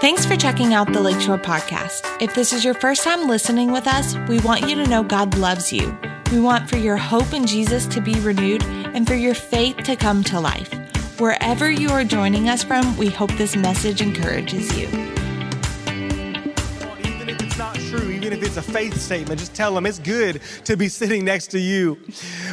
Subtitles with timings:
[0.00, 2.22] Thanks for checking out the Lakeshore Podcast.
[2.22, 5.36] If this is your first time listening with us, we want you to know God
[5.36, 5.98] loves you.
[6.30, 9.96] We want for your hope in Jesus to be renewed and for your faith to
[9.96, 10.72] come to life.
[11.18, 14.86] Wherever you are joining us from, we hope this message encourages you.
[16.98, 19.98] Even if it's not true, even if it's a faith statement, just tell them it's
[19.98, 21.98] good to be sitting next to you.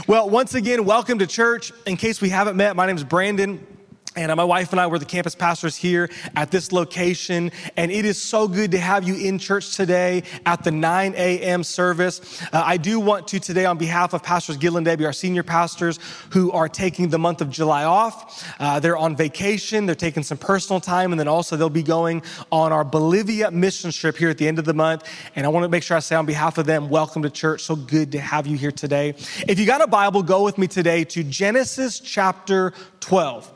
[0.07, 1.73] Well, once again, welcome to church.
[1.85, 3.67] In case we haven't met, my name is Brandon.
[4.15, 7.51] And uh, my wife and I were the campus pastors here at this location.
[7.77, 11.63] And it is so good to have you in church today at the 9 a.m.
[11.63, 12.41] service.
[12.53, 15.41] Uh, I do want to today, on behalf of Pastors Gil and Debbie, our senior
[15.41, 20.21] pastors, who are taking the month of July off, uh, they're on vacation, they're taking
[20.21, 24.29] some personal time, and then also they'll be going on our Bolivia mission trip here
[24.29, 25.09] at the end of the month.
[25.35, 27.63] And I want to make sure I say on behalf of them, welcome to church.
[27.63, 29.15] So good to have you here today.
[29.47, 33.52] If you got a Bible, go with me today to Genesis chapter 12.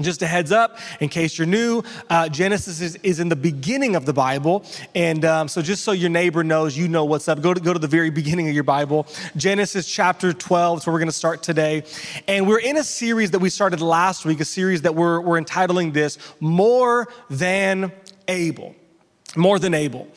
[0.00, 3.94] Just a heads up, in case you're new, uh, Genesis is, is, in the beginning
[3.94, 4.64] of the Bible.
[4.94, 7.74] And um, so, just so your neighbor knows, you know what's up, go to, go
[7.74, 9.06] to the very beginning of your Bible.
[9.36, 11.84] Genesis chapter 12 is where we're going to start today.
[12.26, 15.36] And we're in a series that we started last week, a series that we're, we're
[15.36, 17.92] entitling this More Than
[18.28, 18.74] Able
[19.36, 20.08] more than able.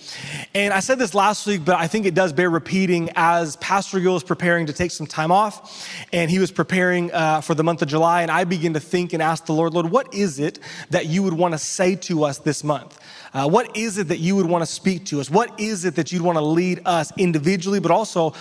[0.53, 3.99] And I said this last week, but I think it does bear repeating as Pastor
[3.99, 7.63] Gil was preparing to take some time off and he was preparing uh, for the
[7.63, 8.21] month of July.
[8.23, 11.23] And I began to think and ask the Lord, Lord, what is it that you
[11.23, 12.99] would want to say to us this month?
[13.33, 15.29] Uh, what is it that you would want to speak to us?
[15.29, 18.33] What is it that you'd want to lead us individually, but also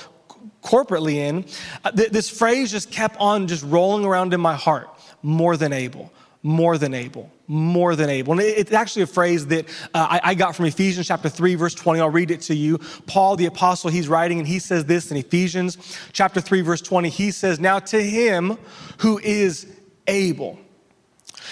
[0.63, 1.45] corporately in?
[1.85, 4.89] Uh, th- this phrase just kept on just rolling around in my heart
[5.23, 6.13] more than able
[6.45, 8.33] more than able, more than able.
[8.33, 11.75] And it's actually a phrase that uh, I, I, got from Ephesians chapter 3, verse
[11.75, 12.01] 20.
[12.01, 12.79] I'll read it to you.
[13.07, 15.79] Paul, the apostle, he's writing, and he says this in Ephesians
[16.13, 17.09] chapter 3, verse 20.
[17.09, 18.59] He says, Now to him
[18.99, 19.67] who is
[20.07, 20.59] able.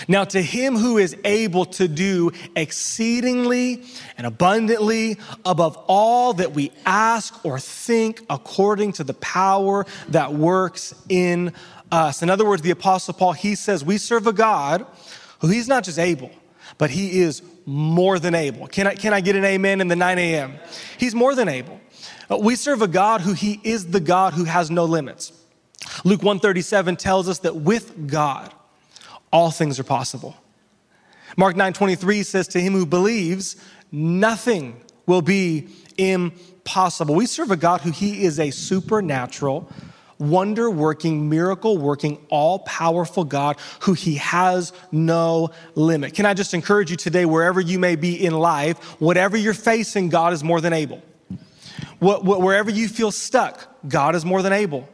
[0.09, 3.85] Now, to him who is able to do exceedingly
[4.17, 10.95] and abundantly above all that we ask or think according to the power that works
[11.09, 11.55] in us.
[11.93, 14.87] In other words, the Apostle Paul, he says, We serve a God
[15.41, 16.31] who he's not just able,
[16.79, 18.67] but he is more than able.
[18.67, 20.59] Can I, can I get an amen in the 9 a.m.?
[20.97, 21.81] He's more than able.
[22.31, 25.33] Uh, we serve a God who he is the God who has no limits.
[26.05, 28.53] Luke 137 tells us that with God,
[29.31, 30.37] all things are possible.
[31.37, 33.57] Mark 9:23 says to him who believes,
[33.91, 37.15] nothing will be impossible.
[37.15, 39.71] We serve a God who he is a supernatural
[40.19, 46.15] wonder working, miracle working, all powerful God who He has no limit.
[46.15, 50.09] Can I just encourage you today, wherever you may be in life, whatever you're facing,
[50.09, 51.03] God is more than able.
[52.01, 54.89] Wherever you feel stuck, God is more than able.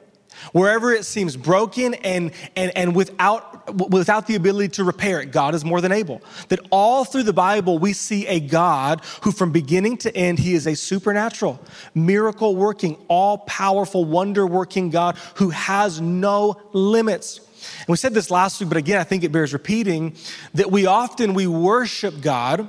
[0.53, 5.55] Wherever it seems broken and, and, and without, without the ability to repair it, God
[5.55, 6.21] is more than able.
[6.49, 10.55] That all through the Bible, we see a God who, from beginning to end, he
[10.55, 11.61] is a supernatural,
[11.95, 17.39] miracle working, all powerful, wonder working God who has no limits.
[17.39, 20.15] And we said this last week, but again, I think it bears repeating
[20.55, 22.69] that we often we worship God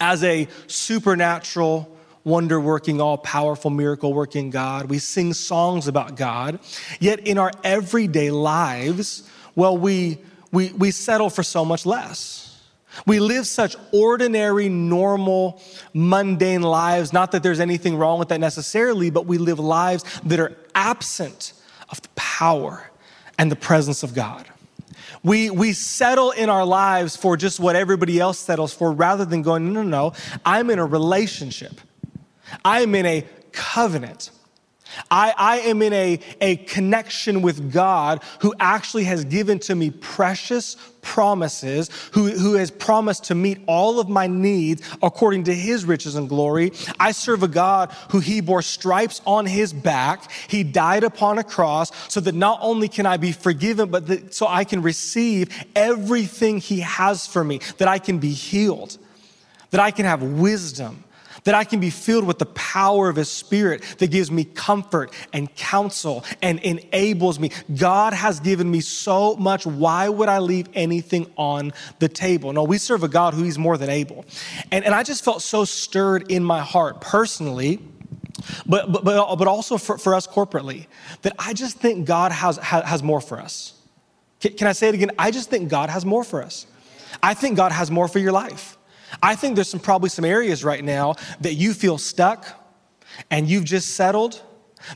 [0.00, 1.90] as a supernatural
[2.24, 4.88] wonder working, all powerful, miracle working God.
[4.88, 6.58] We sing songs about God.
[6.98, 10.18] Yet in our everyday lives, well, we,
[10.52, 12.44] we, we settle for so much less.
[13.06, 15.60] We live such ordinary, normal,
[15.92, 17.12] mundane lives.
[17.12, 21.52] Not that there's anything wrong with that necessarily, but we live lives that are absent
[21.90, 22.88] of the power
[23.38, 24.46] and the presence of God.
[25.22, 29.42] We, we settle in our lives for just what everybody else settles for rather than
[29.42, 30.12] going, no, no, no,
[30.44, 31.80] I'm in a relationship.
[32.64, 34.30] I am in a covenant.
[35.10, 39.90] I, I, am in a, a connection with God who actually has given to me
[39.90, 45.84] precious promises, who, who has promised to meet all of my needs according to his
[45.84, 46.72] riches and glory.
[46.98, 50.30] I serve a God who he bore stripes on his back.
[50.48, 54.34] He died upon a cross so that not only can I be forgiven, but that,
[54.34, 58.96] so I can receive everything he has for me, that I can be healed,
[59.70, 61.03] that I can have wisdom
[61.44, 65.12] that I can be filled with the power of His Spirit that gives me comfort
[65.32, 67.50] and counsel and enables me.
[67.74, 69.66] God has given me so much.
[69.66, 72.52] Why would I leave anything on the table?
[72.52, 74.24] No, we serve a God who He's more than able.
[74.72, 77.80] And, and I just felt so stirred in my heart personally.
[78.66, 80.86] But, but, but but also for, for us corporately,
[81.22, 83.74] that I just think God has, has more for us.
[84.40, 85.12] Can, can I say it again?
[85.18, 86.66] I just think God has more for us.
[87.22, 88.76] I think God has more for your life.
[89.22, 92.46] I think there's some probably some areas right now that you feel stuck
[93.30, 94.40] and you've just settled.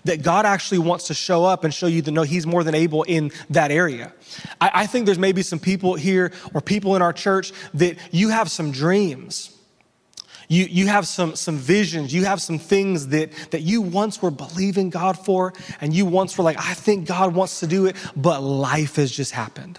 [0.05, 2.75] that God actually wants to show up and show you to know He's more than
[2.75, 4.13] able in that area.
[4.61, 8.29] I, I, think there's maybe some people here or people in our church that you
[8.29, 9.57] have some dreams.
[10.49, 14.31] You, you have some, some visions, you have some things that, that you once were
[14.31, 17.97] believing God for, and you once were like, I think God wants to do it,
[18.17, 19.79] but life has just happened.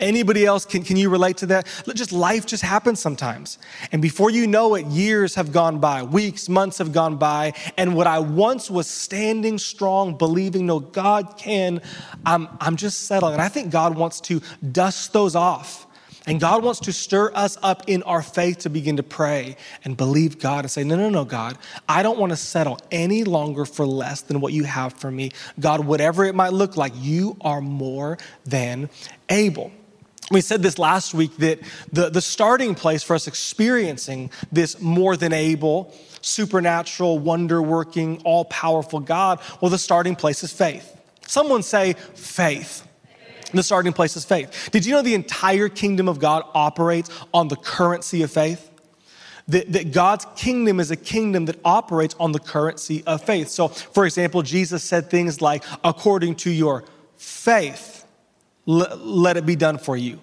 [0.00, 1.66] Anybody else, can, can you relate to that?
[1.94, 3.58] Just life just happens sometimes.
[3.92, 7.52] And before you know it, years have gone by, weeks, months have gone by.
[7.76, 11.82] And what I once was standing strong, believing, no, God can,
[12.24, 13.34] I'm, I'm just settling.
[13.34, 14.40] And I think God wants to
[14.72, 15.86] dust those off.
[16.26, 19.96] And God wants to stir us up in our faith to begin to pray and
[19.96, 21.56] believe God and say, No, no, no, God,
[21.88, 25.32] I don't want to settle any longer for less than what you have for me.
[25.58, 28.90] God, whatever it might look like, you are more than
[29.28, 29.72] able.
[30.30, 31.58] We said this last week that
[31.92, 38.44] the, the starting place for us experiencing this more than able, supernatural, wonder working, all
[38.44, 40.96] powerful God, well, the starting place is faith.
[41.26, 42.86] Someone say faith.
[43.52, 44.68] The starting place is faith.
[44.70, 48.70] Did you know the entire kingdom of God operates on the currency of faith?
[49.48, 53.48] That, that, God's kingdom is a kingdom that operates on the currency of faith.
[53.48, 56.84] So, for example, Jesus said things like, according to your
[57.16, 57.99] faith,
[58.66, 60.20] let it be done for you.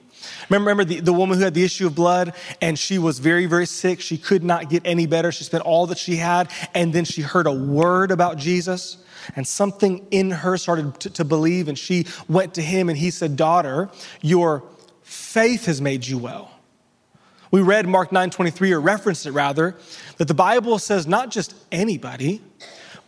[0.50, 3.46] Remember, remember the, the woman who had the issue of blood and she was very,
[3.46, 4.02] very sick.
[4.02, 5.32] She could not get any better.
[5.32, 6.52] She spent all that she had.
[6.74, 8.98] And then she heard a word about Jesus
[9.36, 11.68] and something in her started to, to believe.
[11.68, 13.90] And she went to him and he said, Daughter,
[14.22, 14.64] your
[15.04, 16.52] faith has made you well.
[17.50, 19.76] We read Mark 9:23 or referenced it rather
[20.18, 22.42] that the Bible says not just anybody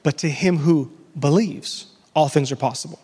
[0.02, 3.00] but to him who believes all things are possible.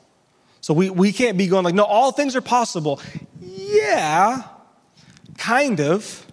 [0.66, 3.00] So we, we can't be going like, no, all things are possible.
[3.40, 4.42] Yeah,
[5.38, 6.26] kind of.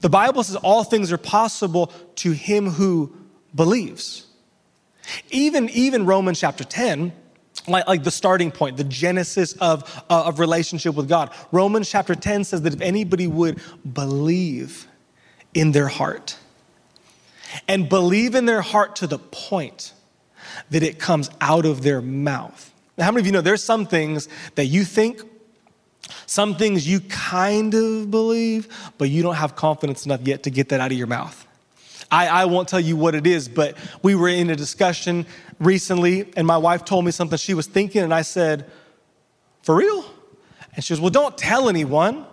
[0.00, 3.16] The Bible says all things are possible to him who
[3.54, 4.26] believes.
[5.30, 7.12] Even, even Romans chapter 10,
[7.68, 11.32] like, like the starting point, the genesis of, uh, of relationship with God.
[11.52, 13.60] Romans chapter 10 says that if anybody would
[13.92, 14.88] believe
[15.54, 16.36] in their heart,
[17.68, 19.92] and believe in their heart to the point
[20.70, 22.67] that it comes out of their mouth,
[22.98, 25.22] now, how many of you know there's some things that you think,
[26.26, 28.68] some things you kind of believe,
[28.98, 31.46] but you don't have confidence enough yet to get that out of your mouth?
[32.10, 35.26] I, I won't tell you what it is, but we were in a discussion
[35.60, 38.70] recently, and my wife told me something she was thinking, and I said,
[39.62, 40.04] For real?
[40.74, 42.26] And she goes, Well, don't tell anyone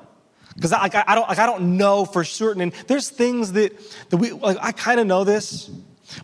[0.55, 2.61] because I, I, don't, like, I don't know for certain.
[2.61, 3.77] And there's things that,
[4.09, 5.69] that we, like, I kind of know this,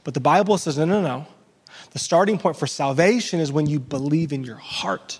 [0.03, 1.27] but the Bible says, no, no, no.
[1.91, 5.19] The starting point for salvation is when you believe in your heart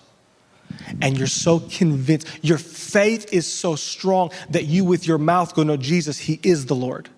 [1.00, 5.62] and you're so convinced, your faith is so strong that you with your mouth go,
[5.62, 7.08] No, Jesus, He is the Lord.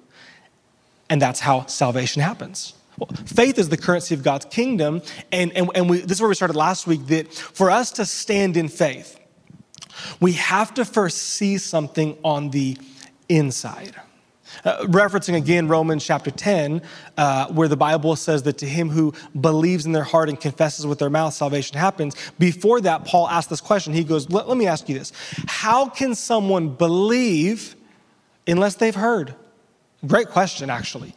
[1.08, 2.74] And that's how salvation happens.
[2.98, 5.02] Well, faith is the currency of God's kingdom.
[5.30, 8.06] And, and, and we, this is where we started last week that for us to
[8.06, 9.18] stand in faith,
[10.20, 12.76] we have to first see something on the
[13.28, 13.94] inside.
[14.64, 16.82] Uh, referencing again Romans chapter 10,
[17.16, 20.86] uh, where the Bible says that to him who believes in their heart and confesses
[20.86, 22.14] with their mouth, salvation happens.
[22.38, 23.92] Before that, Paul asked this question.
[23.92, 25.12] He goes, let, let me ask you this
[25.46, 27.76] How can someone believe
[28.46, 29.34] unless they've heard?
[30.06, 31.14] Great question, actually.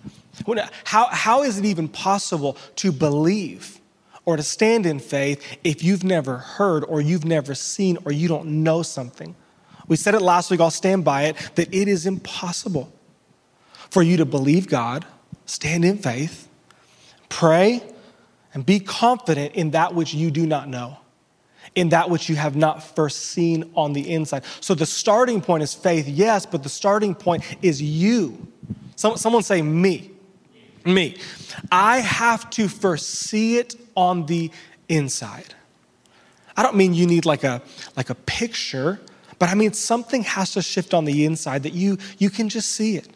[0.86, 3.80] How, how is it even possible to believe
[4.26, 8.28] or to stand in faith if you've never heard or you've never seen or you
[8.28, 9.36] don't know something?
[9.88, 12.92] We said it last week, I'll stand by it, that it is impossible
[13.90, 15.06] for you to believe God,
[15.46, 16.48] stand in faith,
[17.30, 17.82] pray,
[18.54, 20.98] and be confident in that which you do not know,
[21.76, 24.44] in that which you have not first seen on the inside.
[24.62, 28.48] So the starting point is faith, yes, but the starting point is you.
[28.96, 30.12] someone say, me.
[30.86, 31.18] Me.
[31.72, 34.52] I have to first see it on the
[34.88, 35.54] inside.
[36.56, 37.62] I don't mean you need like a,
[37.96, 39.00] like a picture,
[39.38, 42.72] but I mean something has to shift on the inside that you, you can just
[42.72, 43.08] see it.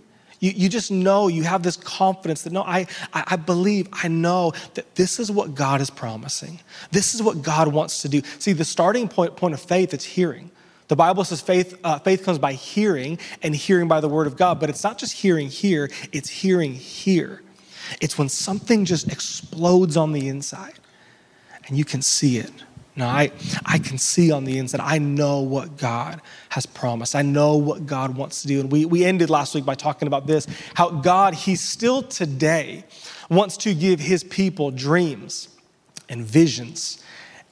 [0.42, 4.10] You, you just know, you have this confidence that no, I, I, I believe, I
[4.10, 6.60] know that this is what God is promising.
[6.92, 8.22] This is what God wants to do.
[8.40, 10.52] See, the starting point, point of faith is hearing.
[10.90, 14.36] The Bible says faith, uh, faith comes by hearing and hearing by the word of
[14.36, 17.44] God, but it's not just hearing here, it's hearing here.
[18.02, 20.74] It's when something just explodes on the inside
[21.68, 22.52] and you can see it.
[22.96, 23.32] No, I,
[23.66, 24.82] I can see on the inside.
[24.82, 27.16] I know what God has promised.
[27.16, 28.60] I know what God wants to do.
[28.60, 32.84] And we, we ended last week by talking about this how God, He still today
[33.30, 35.48] wants to give His people dreams
[36.10, 37.02] and visions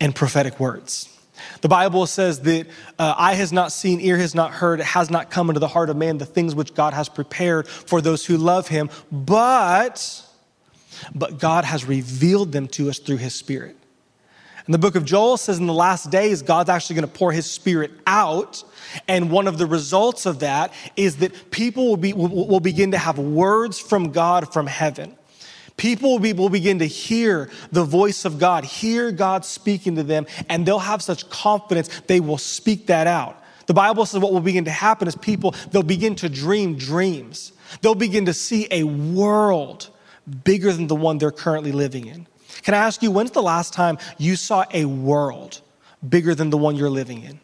[0.02, 1.16] and prophetic words.
[1.62, 2.68] The Bible says that
[2.98, 5.70] uh, eye has not seen, ear has not heard, it has not come into the
[5.70, 8.90] heart of man the things which God has prepared for those who love Him.
[9.10, 10.26] But
[11.14, 13.76] but God has revealed them to us through his spirit.
[14.70, 17.32] And the book of Joel says in the last days, God's actually going to pour
[17.32, 18.64] his spirit out.
[19.08, 22.92] And one of the results of that is that people will, be, will, will begin
[22.92, 25.18] to have words from God from heaven.
[25.76, 30.04] People will, be, will begin to hear the voice of God, hear God speaking to
[30.04, 33.44] them, and they'll have such confidence they will speak that out.
[33.66, 37.54] The Bible says what will begin to happen is people, they'll begin to dream dreams.
[37.82, 39.90] They'll begin to see a world
[40.44, 42.28] bigger than the one they're currently living in.
[42.64, 45.62] Can I ask you, when's the last time you saw a world
[46.08, 47.40] bigger than the one you're living in?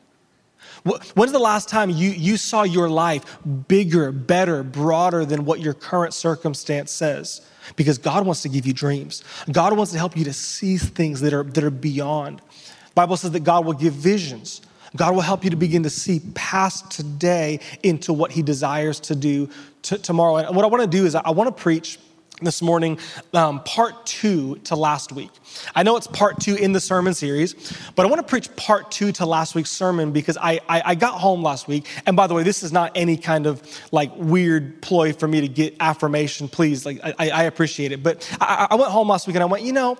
[1.15, 5.73] When's the last time you, you saw your life bigger, better, broader than what your
[5.73, 7.41] current circumstance says?
[7.75, 9.23] Because God wants to give you dreams.
[9.51, 12.37] God wants to help you to see things that are, that are beyond.
[12.39, 14.61] The Bible says that God will give visions.
[14.95, 19.15] God will help you to begin to see past today into what He desires to
[19.15, 19.49] do
[19.81, 20.35] t- tomorrow.
[20.37, 21.97] And what I want to do is I want to preach
[22.41, 22.99] this morning,
[23.33, 25.31] um, part two to last week.
[25.73, 27.55] I know it's part two in the sermon series,
[27.95, 30.95] but I want to preach part two to last week's sermon because I, I, I,
[30.95, 31.85] got home last week.
[32.05, 35.41] And by the way, this is not any kind of like weird ploy for me
[35.41, 36.85] to get affirmation, please.
[36.85, 38.03] Like, I, I appreciate it.
[38.03, 39.97] But I, I, went home last week and I went, you know,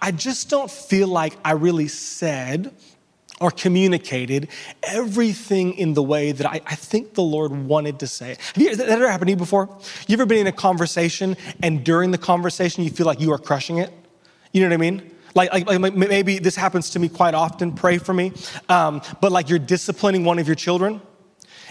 [0.00, 2.72] I just don't feel like I really said
[3.42, 4.48] or communicated
[4.82, 8.36] everything in the way that I, I, think the Lord wanted to say.
[8.54, 9.68] Have you, that ever happened to you before?
[10.06, 13.38] You ever been in a conversation and during the conversation you feel like you are
[13.38, 13.92] crushing it?
[14.52, 15.10] You know what I mean?
[15.34, 17.72] Like, like, like maybe this happens to me quite often.
[17.72, 18.32] Pray for me.
[18.68, 21.00] Um, but like you're disciplining one of your children,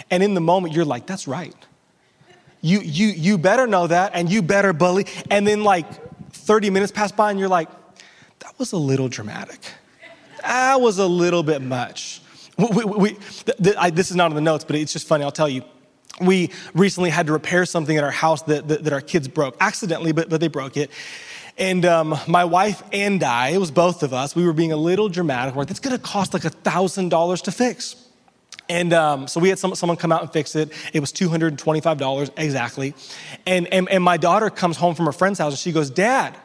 [0.10, 1.54] and in the moment you're like, "That's right."
[2.62, 5.06] You you you better know that, and you better bully.
[5.30, 5.86] And then like
[6.32, 7.70] 30 minutes pass by, and you're like,
[8.40, 9.60] "That was a little dramatic."
[10.42, 12.22] That was a little bit much.
[12.58, 15.24] We, we, th- th- I, this is not in the notes, but it's just funny.
[15.24, 15.64] I'll tell you.
[16.20, 19.56] We recently had to repair something at our house that, that, that our kids broke
[19.60, 20.92] accidentally, but, but they broke it.
[21.58, 24.78] And um, my wife and I, it was both of us, we were being a
[24.78, 25.56] little dramatic.
[25.56, 27.96] We're like, that's gonna cost like a $1,000 to fix.
[28.70, 30.72] And um, so we had some, someone come out and fix it.
[30.94, 32.94] It was $225 exactly.
[33.46, 36.38] And, and, and my daughter comes home from her friend's house and she goes, Dad,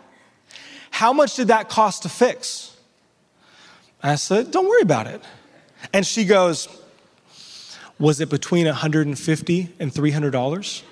[0.91, 2.76] how much did that cost to fix?
[4.03, 5.23] I said, Don't worry about it.
[5.93, 6.69] And she goes,
[7.99, 10.83] Was it between 150 and $300?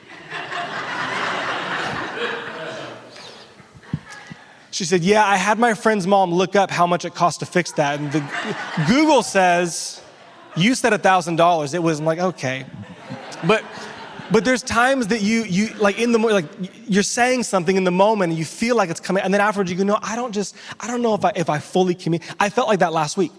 [4.75, 7.47] She said, Yeah, I had my friend's mom look up how much it cost to
[7.47, 8.01] fix that.
[8.01, 8.29] And the,
[8.89, 10.03] Google says,
[10.57, 11.75] You said $1,000.
[11.75, 12.67] It was I'm like, okay.
[13.47, 13.63] But
[14.31, 16.47] but there's times that you you like in the like
[16.87, 19.71] you're saying something in the moment and you feel like it's coming, and then afterwards
[19.71, 22.23] you go, no, I don't just I don't know if I if I fully commit.
[22.41, 23.33] I felt like that last week.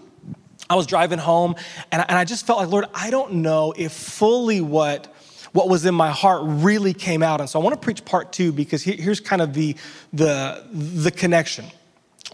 [0.68, 1.54] I was driving home
[1.92, 5.14] and I, and I just felt like, Lord, I don't know if fully what
[5.52, 7.40] what was in my heart really came out.
[7.40, 9.76] And so I want to preach part two because here's kind of the
[10.12, 11.66] the the connection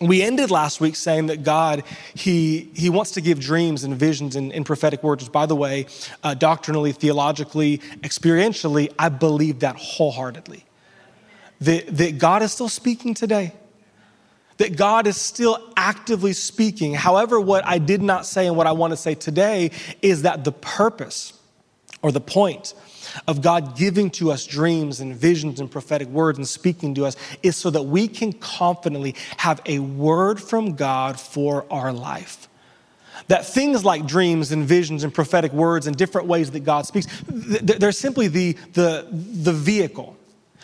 [0.09, 4.37] we ended last week saying that God, He, he wants to give dreams and visions
[4.37, 5.28] and, and prophetic words.
[5.28, 5.87] By the way,
[6.23, 10.64] uh, doctrinally, theologically, experientially, I believe that wholeheartedly.
[11.61, 13.52] That, that God is still speaking today.
[14.59, 16.94] That God is still actively speaking.
[16.94, 19.71] However, what I did not say and what I want to say today
[20.02, 21.32] is that the purpose
[22.02, 22.75] or the point
[23.26, 27.16] of God giving to us dreams and visions and prophetic words and speaking to us
[27.42, 32.49] is so that we can confidently have a word from God for our life.
[33.28, 37.06] That things like dreams and visions and prophetic words and different ways that God speaks,
[37.28, 40.16] they're simply the, the, the vehicle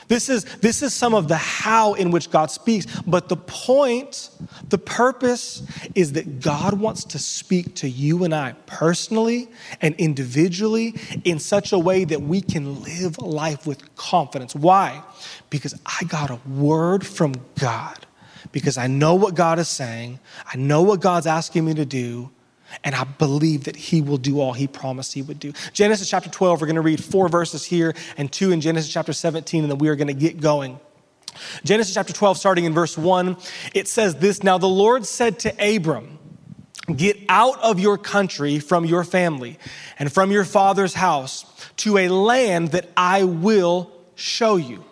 [0.09, 2.87] this is, this is some of the how in which God speaks.
[3.07, 4.31] But the point,
[4.69, 5.63] the purpose
[5.95, 9.49] is that God wants to speak to you and I personally
[9.81, 14.55] and individually in such a way that we can live life with confidence.
[14.55, 15.03] Why?
[15.51, 18.07] Because I got a word from God.
[18.51, 22.31] Because I know what God is saying, I know what God's asking me to do,
[22.85, 25.53] and I believe that he will do all he promised he would do.
[25.73, 29.13] Genesis chapter 12, we're going to read four verses here and two in Genesis chapter
[29.13, 30.79] 17, and then we are going to get going.
[31.65, 33.37] Genesis chapter 12, starting in verse 1,
[33.75, 36.19] it says this Now the Lord said to Abram,
[36.95, 39.59] Get out of your country, from your family,
[39.99, 41.45] and from your father's house
[41.79, 44.85] to a land that I will show you.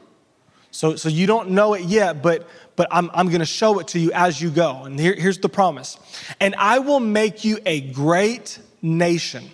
[0.76, 3.88] So, so you don't know it yet, but but I'm, I'm going to show it
[3.88, 4.84] to you as you go.
[4.84, 5.96] And here, here's the promise.
[6.38, 9.48] And I will make you a great nation.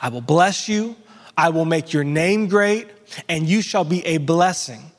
[0.00, 0.94] I will bless you.
[1.36, 2.86] I will make your name great,
[3.28, 4.92] and you shall be a blessing.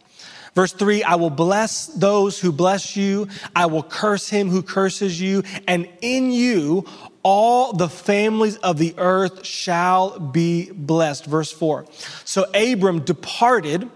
[0.54, 3.30] Verse three, I will bless those who bless you.
[3.56, 5.44] I will curse him who curses you.
[5.66, 6.86] And in you,
[7.24, 11.26] all the families of the earth shall be blessed.
[11.26, 11.86] Verse four.
[12.26, 13.90] So Abram departed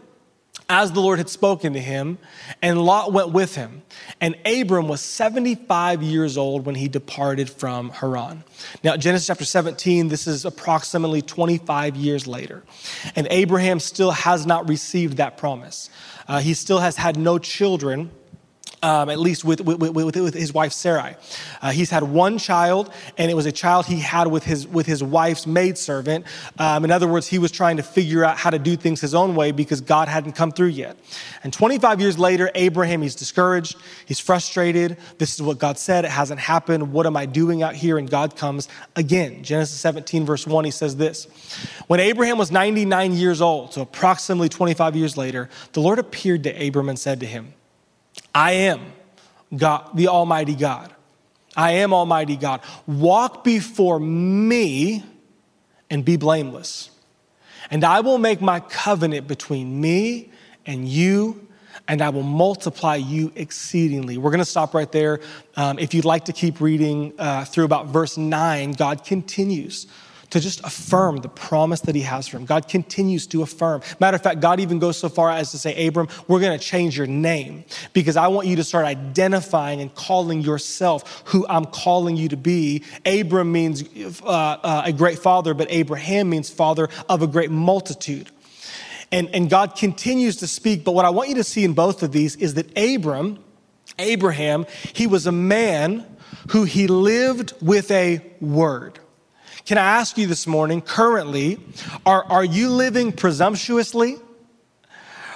[0.67, 2.17] as the Lord had spoken to him,
[2.61, 3.83] and Lot went with him.
[4.19, 8.43] And Abram was 75 years old when he departed from Haran.
[8.83, 12.63] Now, Genesis chapter 17, this is approximately 25 years later.
[13.15, 15.89] And Abraham still has not received that promise.
[16.27, 18.09] Uh, he still has had no children
[18.85, 21.15] um, at least with, with, with, with, his wife Sarai.
[21.59, 24.85] Uh, he's had one child, and it was a child he had with his, with
[24.85, 26.25] his wife's maidservant.
[26.59, 29.15] Um, in other words, he was trying to figure out how to do things his
[29.15, 30.97] own way because God hadn't come through yet.
[31.43, 33.75] And 25 years later, Abraham, he's discouraged,
[34.05, 34.97] he's frustrated.
[35.17, 36.93] This is what God said, it hasn't happened.
[36.93, 37.97] What am I doing out here?
[37.97, 39.43] And God comes again.
[39.43, 41.25] Genesis 17, verse 1, he says this
[41.87, 46.67] When Abraham was 99 years old, so approximately 25 years later, the Lord appeared to
[46.67, 47.55] Abram and said to him,
[48.35, 48.81] I am
[49.55, 50.93] God, the Almighty God.
[51.55, 52.59] I am Almighty God.
[52.85, 55.03] Walk before me
[55.89, 56.91] and be blameless.
[57.71, 60.29] And I will make my covenant between me
[60.65, 61.47] and you,
[61.87, 64.17] and I will multiply you exceedingly.
[64.17, 65.21] We're going to stop right there.
[65.55, 69.87] Um, if you'd like to keep reading uh, through about verse 9, God continues
[70.31, 72.45] to just affirm the promise that he has for him.
[72.45, 73.81] God continues to affirm.
[73.99, 76.63] Matter of fact, God even goes so far as to say, Abram, we're going to
[76.63, 81.65] change your name because I want you to start identifying and calling yourself who I'm
[81.65, 82.83] calling you to be.
[83.05, 83.83] Abram means
[84.23, 88.29] uh, uh, a great father, but Abraham means father of a great multitude.
[89.11, 92.03] And, and God continues to speak, but what I want you to see in both
[92.03, 93.39] of these is that Abram,
[93.99, 96.05] Abraham, he was a man
[96.49, 98.99] who he lived with a word.
[99.65, 101.57] Can I ask you this morning, currently,
[102.05, 104.17] are, are you living presumptuously?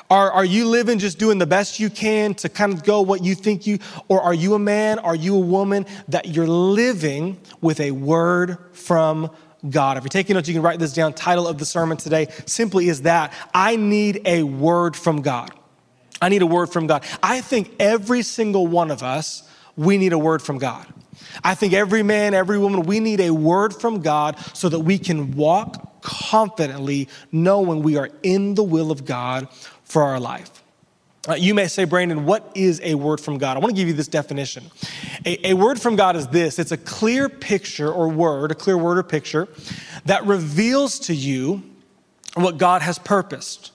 [0.07, 3.23] Are, are you living just doing the best you can to kind of go what
[3.23, 7.39] you think you, or are you a man, are you a woman that you're living
[7.59, 9.31] with a word from
[9.67, 9.97] God?
[9.97, 11.13] If you're taking notes, you can write this down.
[11.13, 15.49] Title of the sermon today simply is that I need a word from God.
[16.21, 17.03] I need a word from God.
[17.23, 19.41] I think every single one of us,
[19.75, 20.85] we need a word from God.
[21.43, 24.97] I think every man, every woman, we need a word from God so that we
[24.97, 29.47] can walk confidently knowing we are in the will of God
[29.83, 30.63] for our life.
[31.27, 33.57] Uh, you may say, Brandon, what is a word from God?
[33.57, 34.63] I want to give you this definition.
[35.25, 38.77] A, a word from God is this it's a clear picture or word, a clear
[38.77, 39.47] word or picture
[40.05, 41.63] that reveals to you
[42.35, 43.71] what God has purposed,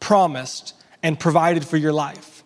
[0.00, 2.42] promised, and provided for your life.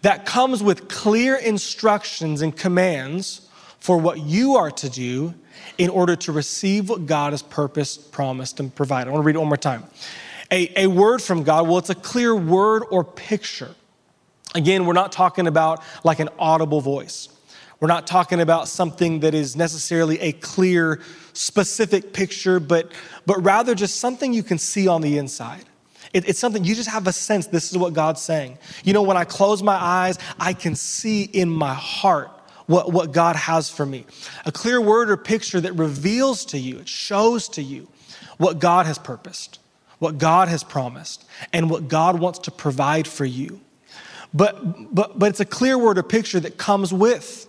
[0.00, 3.43] That comes with clear instructions and commands
[3.84, 5.34] for what you are to do
[5.76, 9.10] in order to receive what God has purposed, promised, and provided.
[9.10, 9.84] I want to read it one more time.
[10.50, 13.74] A, a word from God, well, it's a clear word or picture.
[14.54, 17.28] Again, we're not talking about like an audible voice.
[17.78, 21.02] We're not talking about something that is necessarily a clear,
[21.34, 22.90] specific picture, but,
[23.26, 25.66] but rather just something you can see on the inside.
[26.14, 28.56] It, it's something you just have a sense this is what God's saying.
[28.82, 32.30] You know, when I close my eyes, I can see in my heart
[32.66, 34.06] what, what God has for me.
[34.46, 37.88] A clear word or picture that reveals to you, it shows to you
[38.38, 39.58] what God has purposed,
[39.98, 43.60] what God has promised, and what God wants to provide for you.
[44.32, 47.48] But, but, but it's a clear word or picture that comes with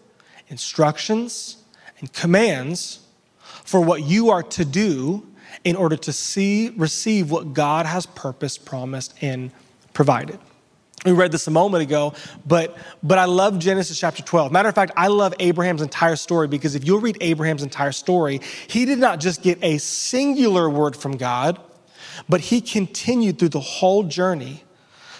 [0.49, 1.57] instructions
[1.99, 2.99] and commands
[3.63, 5.25] for what you are to do
[5.63, 9.51] in order to see, receive what God has purposed, promised, and
[9.93, 10.39] provided.
[11.05, 12.15] We read this a moment ago,
[12.47, 14.51] but, but I love Genesis chapter 12.
[14.51, 18.41] Matter of fact, I love Abraham's entire story because if you'll read Abraham's entire story,
[18.67, 21.61] he did not just get a singular word from God,
[22.27, 24.63] but he continued through the whole journey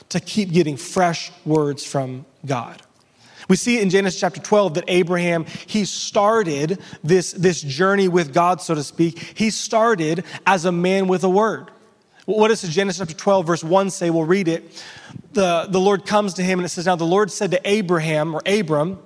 [0.09, 2.81] to keep getting fresh words from God.
[3.47, 8.59] We see in Genesis chapter 12 that Abraham, he started this, this journey with God,
[8.59, 9.19] so to speak.
[9.35, 11.69] He started as a man with a word.
[12.25, 14.09] What does Genesis chapter 12, verse 1 say?
[14.09, 14.83] We'll read it.
[15.33, 18.33] The, the Lord comes to him and it says, Now the Lord said to Abraham
[18.35, 18.99] or Abram,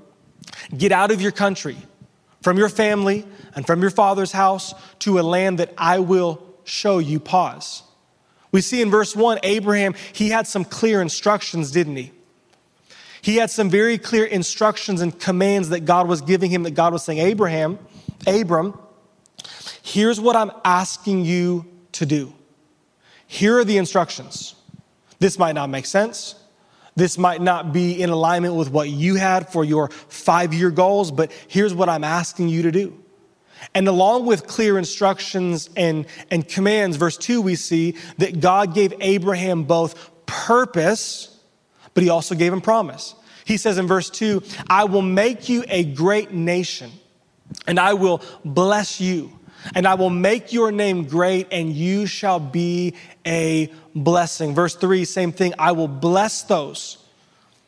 [0.76, 1.78] Get out of your country,
[2.42, 7.00] from your family, and from your father's house to a land that I will show
[7.00, 7.20] you.
[7.20, 7.84] Pause.
[8.52, 12.12] We see in verse 1, Abraham, he had some clear instructions, didn't he?
[13.22, 16.94] He had some very clear instructions and commands that God was giving him, that God
[16.94, 17.78] was saying, Abraham,
[18.26, 18.80] Abram,
[19.84, 22.34] here's what I'm asking you to do.
[23.32, 24.56] Here are the instructions.
[25.20, 26.34] This might not make sense.
[26.96, 31.12] This might not be in alignment with what you had for your five year goals,
[31.12, 33.04] but here's what I'm asking you to do.
[33.76, 38.96] And along with clear instructions and, and commands, verse 2, we see that God gave
[39.00, 41.40] Abraham both purpose,
[41.94, 43.14] but he also gave him promise.
[43.46, 46.90] He says in verse 2, I will make you a great nation,
[47.68, 49.39] and I will bless you
[49.76, 52.96] and I will make your name great, and you shall be
[53.26, 54.56] a blessing.
[54.56, 55.54] Verse three, same thing.
[55.60, 56.98] I will bless those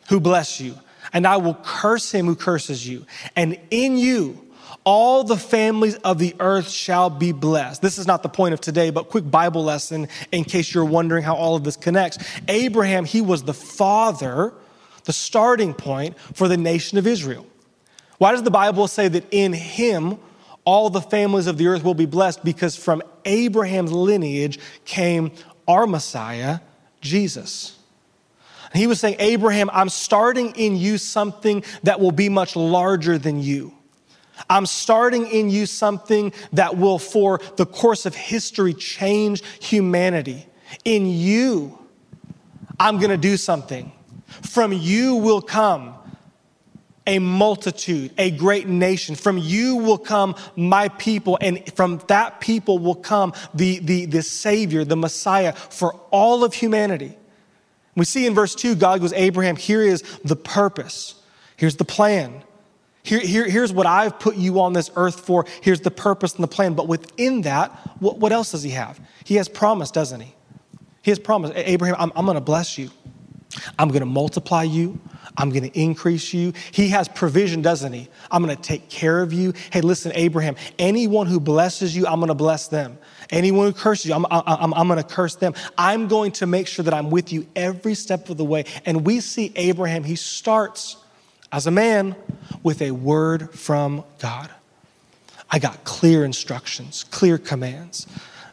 [0.10, 0.76] who bless you,
[1.14, 3.06] and I will curse him who curses you.
[3.36, 4.48] And in you,
[4.84, 7.82] all the families of the earth shall be blessed.
[7.82, 11.24] This is not the point of today, but quick Bible lesson in case you're wondering
[11.24, 12.18] how all of this connects.
[12.48, 14.54] Abraham, he was the father,
[15.04, 17.46] the starting point for the nation of Israel.
[18.18, 20.18] Why does the Bible say that in him
[20.66, 22.44] all the families of the earth will be blessed?
[22.44, 25.32] Because from Abraham's lineage came
[25.68, 26.60] our Messiah,
[27.02, 27.78] Jesus.
[28.74, 33.42] he was saying, Abraham, I'm starting in you something that will be much larger than
[33.42, 33.74] you.
[34.50, 40.48] I'm starting in you something that will, for the course of history, change humanity.
[40.86, 41.78] In you,
[42.80, 43.92] I'm going to do something.
[44.26, 45.96] From you will come
[47.08, 49.16] a multitude, a great nation.
[49.16, 54.22] From you will come my people, and from that people will come the, the, the
[54.22, 57.18] Savior, the Messiah for all of humanity.
[57.96, 61.16] We see in verse 2, God goes, Abraham, here is the purpose,
[61.58, 62.44] here's the plan.
[63.04, 65.48] Here, here, here's what I've put you on this earth for.
[65.62, 66.76] Here's the purpose and the plan.
[66.76, 69.00] But within that, what, what else does he have?
[69.24, 70.36] He has promise, doesn't he?
[71.02, 71.52] He has promise.
[71.56, 72.92] Abraham, I'm, I'm going to bless you.
[73.80, 75.00] I'm going to multiply you.
[75.38, 76.54] I'm going to increase you.
[76.72, 78.10] He has provision, doesn't he?
[78.30, 79.54] I'm going to take care of you.
[79.72, 82.98] Hey, listen, Abraham, anyone who blesses you, I'm going to bless them.
[83.30, 85.54] Anyone who curses you, I'm, I'm, I'm going to curse them.
[85.78, 88.66] I'm going to make sure that I'm with you every step of the way.
[88.86, 90.98] And we see Abraham, he starts
[91.52, 92.16] as a man
[92.64, 94.50] with a word from God.
[95.50, 98.08] I got clear instructions, clear commands.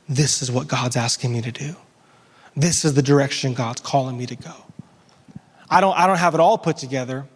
[0.09, 1.76] This is what God's asking me to do.
[2.57, 4.54] This is the direction God's calling me to go.
[5.70, 7.26] I don't, I don't have it all put together,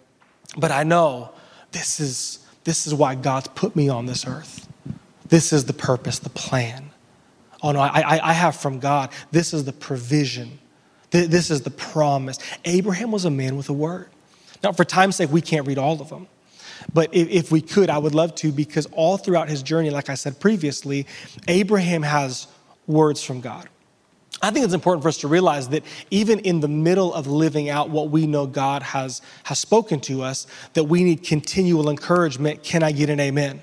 [0.56, 1.30] but I know
[1.72, 4.68] this is, this is why God's put me on this earth.
[5.28, 6.90] This is the purpose, the plan.
[7.62, 9.10] Oh no, I, I, I have from God.
[9.30, 10.58] This is the provision.
[11.10, 12.38] This is the promise.
[12.64, 14.08] Abraham was a man with a word.
[14.62, 16.26] Now, for time's sake, we can't read all of them.
[16.92, 20.08] But if, if, we could, I would love to because all throughout his journey, like
[20.08, 21.06] I said previously,
[21.48, 22.46] Abraham has
[22.86, 23.68] words from God.
[24.44, 27.70] I think it's important for us to realize that even in the middle of living
[27.70, 32.64] out what we know God has, has spoken to us, that we need continual encouragement.
[32.64, 33.60] Can I get an amen?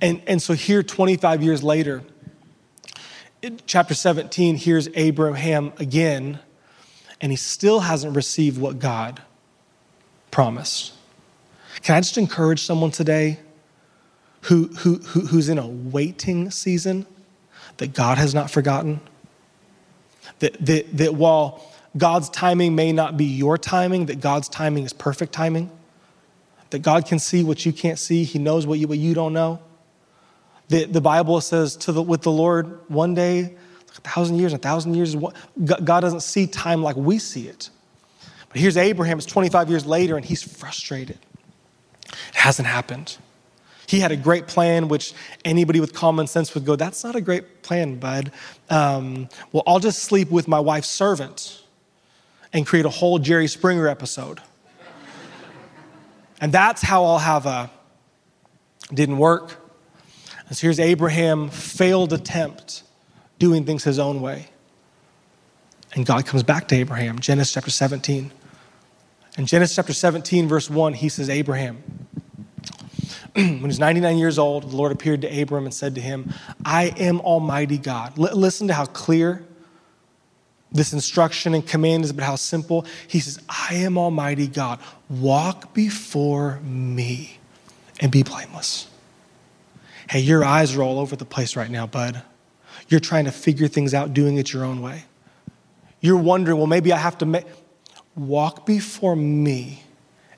[0.00, 2.02] And, and so here, 25 years later,
[3.66, 6.38] chapter 17, here's Abraham again,
[7.20, 9.20] and he still hasn't received what God
[10.30, 10.94] promised.
[11.82, 13.38] Can I just encourage someone today
[14.42, 17.06] who, who, who, who's in a waiting season
[17.76, 19.00] that God has not forgotten?
[20.38, 21.64] That, that, that while
[21.96, 25.70] God's timing may not be your timing, that God's timing is perfect timing?
[26.70, 29.32] That God can see what you can't see, He knows what you, what you don't
[29.32, 29.60] know?
[30.68, 33.54] That the Bible says to the, with the Lord, one day,
[33.96, 35.14] a thousand years, a thousand years,
[35.64, 37.68] God doesn't see time like we see it.
[38.48, 41.18] But here's Abraham, it's 25 years later, and he's frustrated.
[42.06, 43.16] It hasn't happened.
[43.92, 45.12] He had a great plan, which
[45.44, 48.32] anybody with common sense would go, That's not a great plan, bud.
[48.70, 51.62] Um, well, I'll just sleep with my wife's servant
[52.54, 54.40] and create a whole Jerry Springer episode.
[56.40, 57.70] and that's how I'll have a.
[58.94, 59.60] Didn't work.
[60.48, 62.84] And so here's Abraham, failed attempt
[63.38, 64.48] doing things his own way.
[65.94, 68.32] And God comes back to Abraham, Genesis chapter 17.
[69.36, 71.82] In Genesis chapter 17, verse 1, he says, Abraham,
[73.34, 76.32] when he was 99 years old, the Lord appeared to Abram and said to him,
[76.64, 78.18] I am Almighty God.
[78.18, 79.42] L- listen to how clear
[80.70, 82.86] this instruction and command is, but how simple.
[83.06, 84.80] He says, I am Almighty God.
[85.08, 87.38] Walk before me
[88.00, 88.88] and be blameless.
[90.10, 92.22] Hey, your eyes are all over the place right now, bud.
[92.88, 95.04] You're trying to figure things out doing it your own way.
[96.00, 97.46] You're wondering, well, maybe I have to make
[98.14, 99.84] walk before me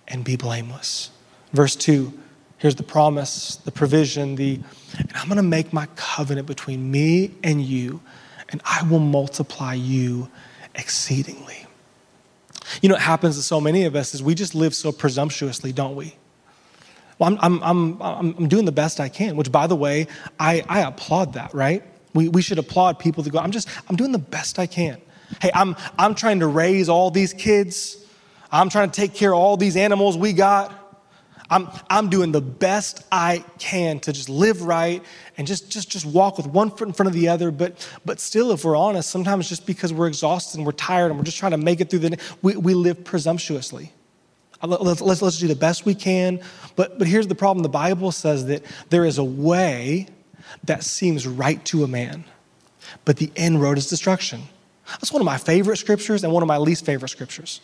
[0.07, 1.11] and be blameless.
[1.53, 2.13] Verse 2,
[2.65, 4.59] here's the promise, the provision, the,
[4.99, 8.01] and I'm going to make my covenant between me and you,
[8.49, 10.31] and I will multiply you
[10.75, 11.67] exceedingly.
[12.81, 15.73] You know, what happens to so many of us is we just live so presumptuously,
[15.73, 16.15] don't we?
[17.19, 20.07] Well, I'm, I'm, I'm, I'm doing the best I can, which, by the way,
[20.41, 21.83] I, I applaud that, right?
[22.15, 25.03] We, we should applaud people that go, I'm just, I'm doing the best I can.
[25.43, 28.03] Hey, I'm, I'm trying to raise all these kids.
[28.51, 30.81] I'm trying to take care of all these animals we got.
[31.55, 35.01] I'm, I'm doing the best I can to just live right
[35.39, 37.53] and just, just, just walk with one foot in front of the other.
[37.53, 41.17] But, but still, if we're honest, sometimes just because we're exhausted and we're tired and
[41.17, 43.93] we're just trying to make it through the day, we, we live presumptuously.
[44.61, 46.41] Uh, let's, let's, let's do the best we can.
[46.75, 50.09] But, but here's the problem the Bible says that there is a way
[50.65, 52.25] that seems right to a man,
[53.05, 54.43] but the end road is destruction.
[54.89, 57.61] That's one of my favorite scriptures and one of my least favorite scriptures.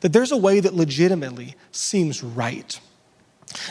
[0.00, 2.80] That there's a way that legitimately seems right.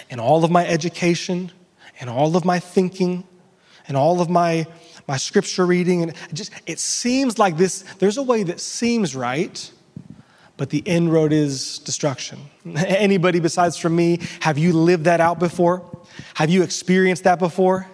[0.10, 1.52] In all of my education,
[2.00, 3.24] and all of my thinking,
[3.88, 4.66] and all of my,
[5.08, 9.72] my scripture reading, and just it seems like this, there's a way that seems right,
[10.58, 12.40] but the end road is destruction.
[12.76, 15.84] Anybody besides from me, have you lived that out before?
[16.36, 17.88] Have you experienced that before?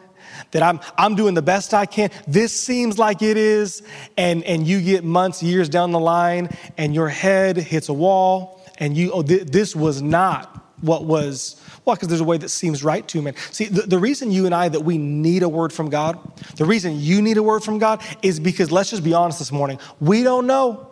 [0.52, 2.10] that I'm, I'm doing the best I can.
[2.28, 3.84] This seems like it is.
[4.18, 8.62] And, and you get months, years down the line, and your head hits a wall,
[8.78, 12.50] and you, oh, th- this was not what was, well, because there's a way that
[12.50, 13.36] seems right to man.
[13.52, 16.20] See, the, the reason you and I that we need a word from God,
[16.56, 19.52] the reason you need a word from God is because let's just be honest this
[19.52, 20.88] morning, we don't know.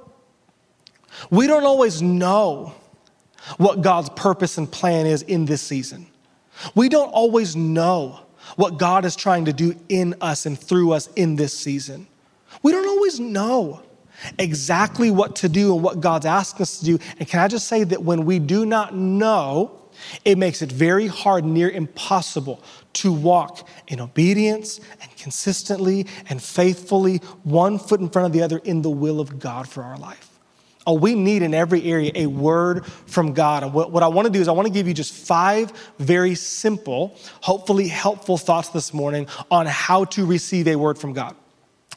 [1.30, 2.74] We don't always know
[3.58, 6.08] what God's purpose and plan is in this season.
[6.76, 8.20] We don't always know
[8.56, 12.08] what God is trying to do in us and through us in this season.
[12.64, 13.82] We don't always know
[14.38, 17.00] exactly what to do and what God's asking us to do.
[17.20, 19.79] And can I just say that when we do not know,
[20.26, 27.18] it makes it very hard, near impossible, to walk in obedience and consistently and faithfully,
[27.44, 30.30] one foot in front of the other, in the will of God for our life.
[30.88, 33.64] Oh, we need in every area a word from God.
[33.64, 35.72] And what, what I want to do is I want to give you just five
[36.00, 41.36] very simple, hopefully helpful thoughts this morning on how to receive a word from God.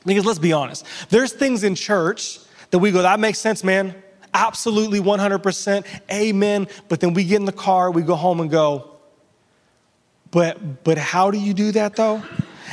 [0.05, 2.39] Because let's be honest, there's things in church
[2.71, 4.02] that we go, that makes sense, man.
[4.35, 5.85] Absolutely 100%.
[6.11, 6.69] Amen.
[6.89, 8.89] But then we get in the car, we go home and go,
[10.31, 12.23] but, but how do you do that though?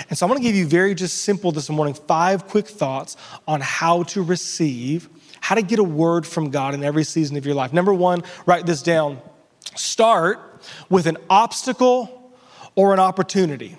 [0.08, 3.18] And so I'm to give you very just simple this morning five quick thoughts
[3.48, 5.10] on how to receive
[5.42, 7.74] how to get a word from God in every season of your life.
[7.74, 9.22] Number one, write this down.
[9.76, 10.40] Start
[10.90, 12.34] with an obstacle
[12.76, 13.78] or an opportunity.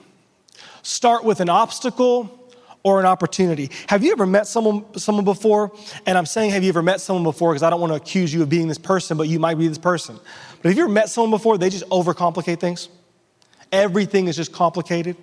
[0.83, 2.40] Start with an obstacle
[2.83, 3.71] or an opportunity.
[3.89, 5.73] Have you ever met someone, someone before?
[6.07, 7.53] And I'm saying, have you ever met someone before?
[7.53, 9.69] Because I don't want to accuse you of being this person, but you might be
[9.69, 10.19] this person.
[10.63, 11.59] But have you ever met someone before?
[11.59, 12.89] They just overcomplicate things.
[13.73, 15.17] Everything is just complicated.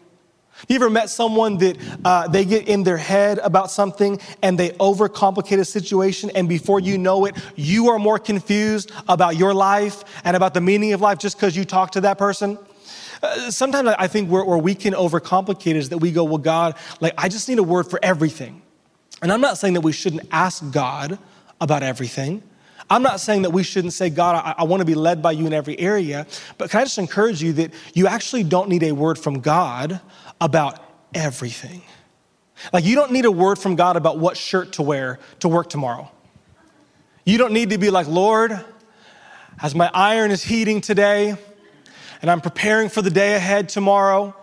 [0.68, 4.70] You ever met someone that uh, they get in their head about something and they
[4.70, 10.04] overcomplicate a situation, and before you know it, you are more confused about your life
[10.24, 12.58] and about the meaning of life just because you talk to that person?
[13.22, 16.76] Uh, sometimes I think where, where we can overcomplicate is that we go, Well, God,
[17.00, 18.62] like, I just need a word for everything.
[19.22, 21.18] And I'm not saying that we shouldn't ask God
[21.60, 22.44] about everything.
[22.90, 25.34] I'm not saying that we shouldn't say, God, I, I want to be led by
[25.34, 26.26] you in every area,
[26.58, 30.00] but can I just encourage you that you actually don't need a word from God
[30.40, 31.82] about everything.
[32.72, 35.70] Like, you don't need a word from God about what shirt to wear to work
[35.70, 36.10] tomorrow.
[37.26, 38.64] You don't need to be like, Lord,
[39.62, 41.36] as my iron is heating today
[42.22, 44.36] and I'm preparing for the day ahead tomorrow,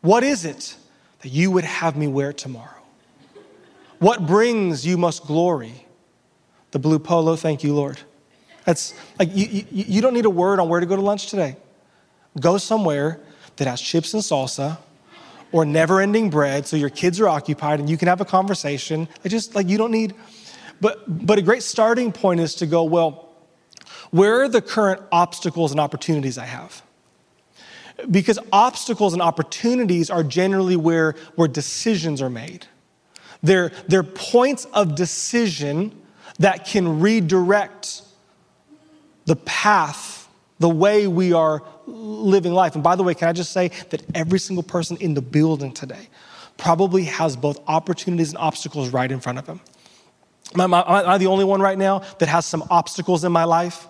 [0.00, 0.76] what is it
[1.20, 2.80] that you would have me wear tomorrow?
[3.98, 5.86] What brings you most glory?
[6.70, 7.98] The blue polo, thank you, Lord.
[8.64, 11.26] That's like you, you, you don't need a word on where to go to lunch
[11.28, 11.56] today.
[12.40, 13.20] Go somewhere
[13.56, 14.78] that has chips and salsa
[15.52, 19.08] or never ending bread so your kids are occupied and you can have a conversation.
[19.24, 20.14] I just like you don't need,
[20.80, 23.28] but, but a great starting point is to go, well,
[24.10, 26.82] where are the current obstacles and opportunities I have?
[28.08, 32.66] Because obstacles and opportunities are generally where, where decisions are made.
[33.42, 35.98] They're, they're points of decision
[36.38, 38.02] that can redirect
[39.24, 42.74] the path, the way we are living life.
[42.74, 45.72] And by the way, can I just say that every single person in the building
[45.72, 46.08] today
[46.60, 49.60] probably has both opportunities and obstacles right in front of them.
[50.58, 53.44] Am I, am I the only one right now that has some obstacles in my
[53.44, 53.88] life?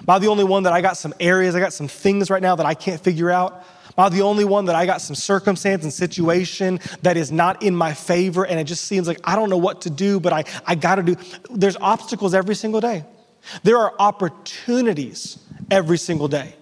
[0.00, 2.42] Am I the only one that I got some areas, I got some things right
[2.42, 3.64] now that I can't figure out?
[3.96, 7.62] Am I the only one that I got some circumstance and situation that is not
[7.62, 10.32] in my favor and it just seems like I don't know what to do, but
[10.32, 11.16] I, I got to do?
[11.50, 13.04] There's obstacles every single day.
[13.64, 15.38] There are opportunities
[15.70, 16.54] every single day.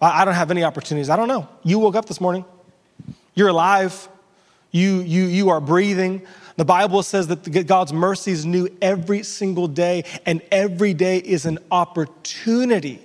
[0.00, 1.10] I don't have any opportunities.
[1.10, 1.48] I don't know.
[1.62, 2.44] You woke up this morning.
[3.34, 4.08] You're alive.
[4.70, 6.22] You, you, you are breathing.
[6.60, 11.46] The Bible says that God's mercy is new every single day, and every day is
[11.46, 13.00] an opportunity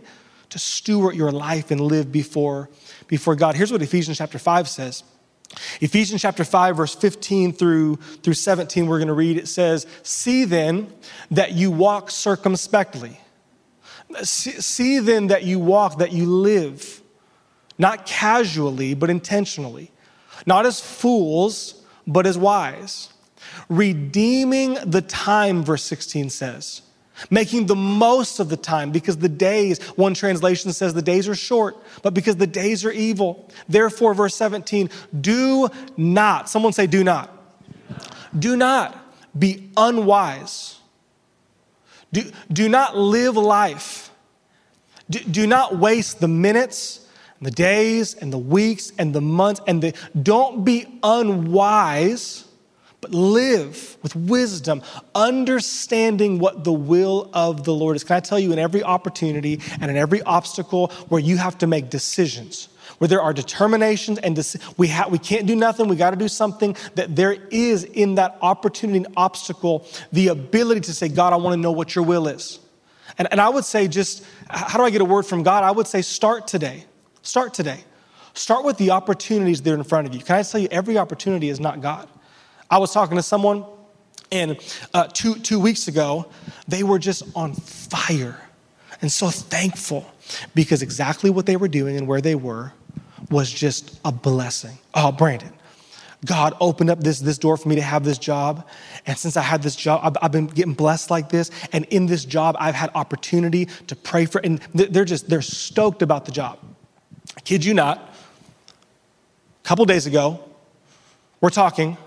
[0.49, 2.69] to steward your life and live before,
[3.07, 3.55] before God.
[3.55, 5.03] Here's what Ephesians chapter 5 says.
[5.79, 9.37] Ephesians chapter 5, verse 15 through, through 17, we're going to read.
[9.37, 10.91] It says, See then
[11.31, 13.21] that you walk circumspectly
[14.23, 17.01] See then that you walk, that you live,
[17.77, 19.91] not casually, but intentionally,
[20.45, 23.09] not as fools, but as wise,
[23.69, 26.81] redeeming the time, verse 16 says,
[27.29, 31.35] making the most of the time because the days, one translation says the days are
[31.35, 33.49] short, but because the days are evil.
[33.67, 34.89] Therefore, verse 17,
[35.21, 37.31] do not, someone say, do not.
[38.37, 38.97] Do not
[39.37, 40.79] be unwise.
[42.11, 44.11] Do, do not live life.
[45.09, 47.07] Do, do not waste the minutes,
[47.39, 52.44] and the days, and the weeks, and the months, and the, don't be unwise
[53.05, 54.81] but live with wisdom,
[55.13, 58.03] understanding what the will of the Lord is.
[58.03, 61.67] Can I tell you, in every opportunity and in every obstacle where you have to
[61.67, 64.35] make decisions, where there are determinations and
[64.77, 68.15] we, ha- we can't do nothing, we got to do something, that there is in
[68.15, 72.05] that opportunity and obstacle the ability to say, God, I want to know what your
[72.05, 72.57] will is.
[73.19, 75.63] And, and I would say, just how do I get a word from God?
[75.63, 76.85] I would say, start today.
[77.21, 77.83] Start today.
[78.33, 80.21] Start with the opportunities that are in front of you.
[80.21, 82.09] Can I tell you, every opportunity is not God.
[82.69, 83.65] I was talking to someone,
[84.31, 84.57] and
[84.93, 86.27] uh, two, two weeks ago,
[86.67, 88.39] they were just on fire
[89.01, 90.05] and so thankful
[90.55, 92.73] because exactly what they were doing and where they were
[93.29, 94.77] was just a blessing.
[94.93, 95.53] Oh, Brandon,
[96.25, 98.67] God opened up this, this door for me to have this job.
[99.05, 101.51] And since I had this job, I've, I've, been getting blessed like this.
[101.71, 106.01] And in this job, I've had opportunity to pray for, and they're just, they're stoked
[106.01, 106.59] about the job.
[107.37, 107.97] I kid you not.
[107.97, 110.39] A couple days ago,
[111.41, 111.97] we're talking,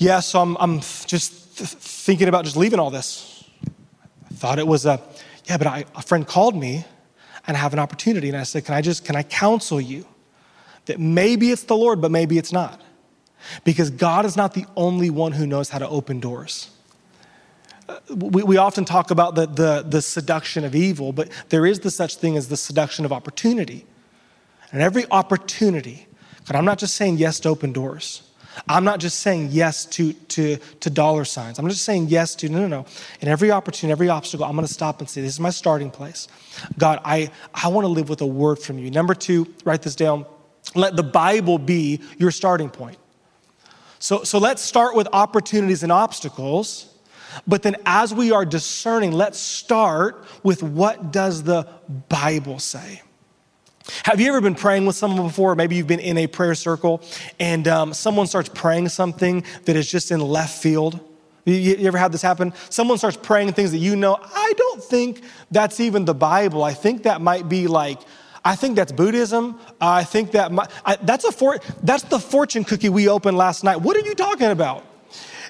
[0.00, 3.44] yeah, so I'm, I'm just thinking about just leaving all this.
[4.30, 4.98] I thought it was a,
[5.44, 6.86] yeah, but I, a friend called me
[7.46, 8.28] and I have an opportunity.
[8.28, 10.06] And I said, can I just, can I counsel you
[10.86, 12.80] that maybe it's the Lord, but maybe it's not?
[13.62, 16.70] Because God is not the only one who knows how to open doors.
[17.86, 21.80] Uh, we, we often talk about the, the, the seduction of evil, but there is
[21.80, 23.84] the such thing as the seduction of opportunity.
[24.72, 26.06] And every opportunity,
[26.46, 28.22] but I'm not just saying yes to open doors.
[28.68, 31.58] I'm not just saying yes to, to, to dollar signs.
[31.58, 32.86] I'm just saying yes to, no, no, no.
[33.20, 35.90] In every opportunity, every obstacle, I'm going to stop and say, this is my starting
[35.90, 36.28] place.
[36.78, 38.90] God, I, I want to live with a word from you.
[38.90, 40.26] Number two, write this down.
[40.74, 42.98] Let the Bible be your starting point.
[43.98, 46.86] So, so let's start with opportunities and obstacles.
[47.46, 51.66] But then as we are discerning, let's start with what does the
[52.08, 53.02] Bible say?
[54.04, 55.54] Have you ever been praying with someone before?
[55.54, 57.02] Maybe you've been in a prayer circle
[57.38, 61.00] and um, someone starts praying something that is just in left field.
[61.44, 62.52] You, you, ever had this happen?
[62.68, 66.62] Someone starts praying things that you know, I don't think that's even the Bible.
[66.62, 68.00] I think that might be like,
[68.44, 69.58] I think that's Buddhism.
[69.80, 73.64] I think that might, I, that's, a for, that's the fortune cookie we opened last
[73.64, 73.76] night.
[73.76, 74.84] What are you talking about?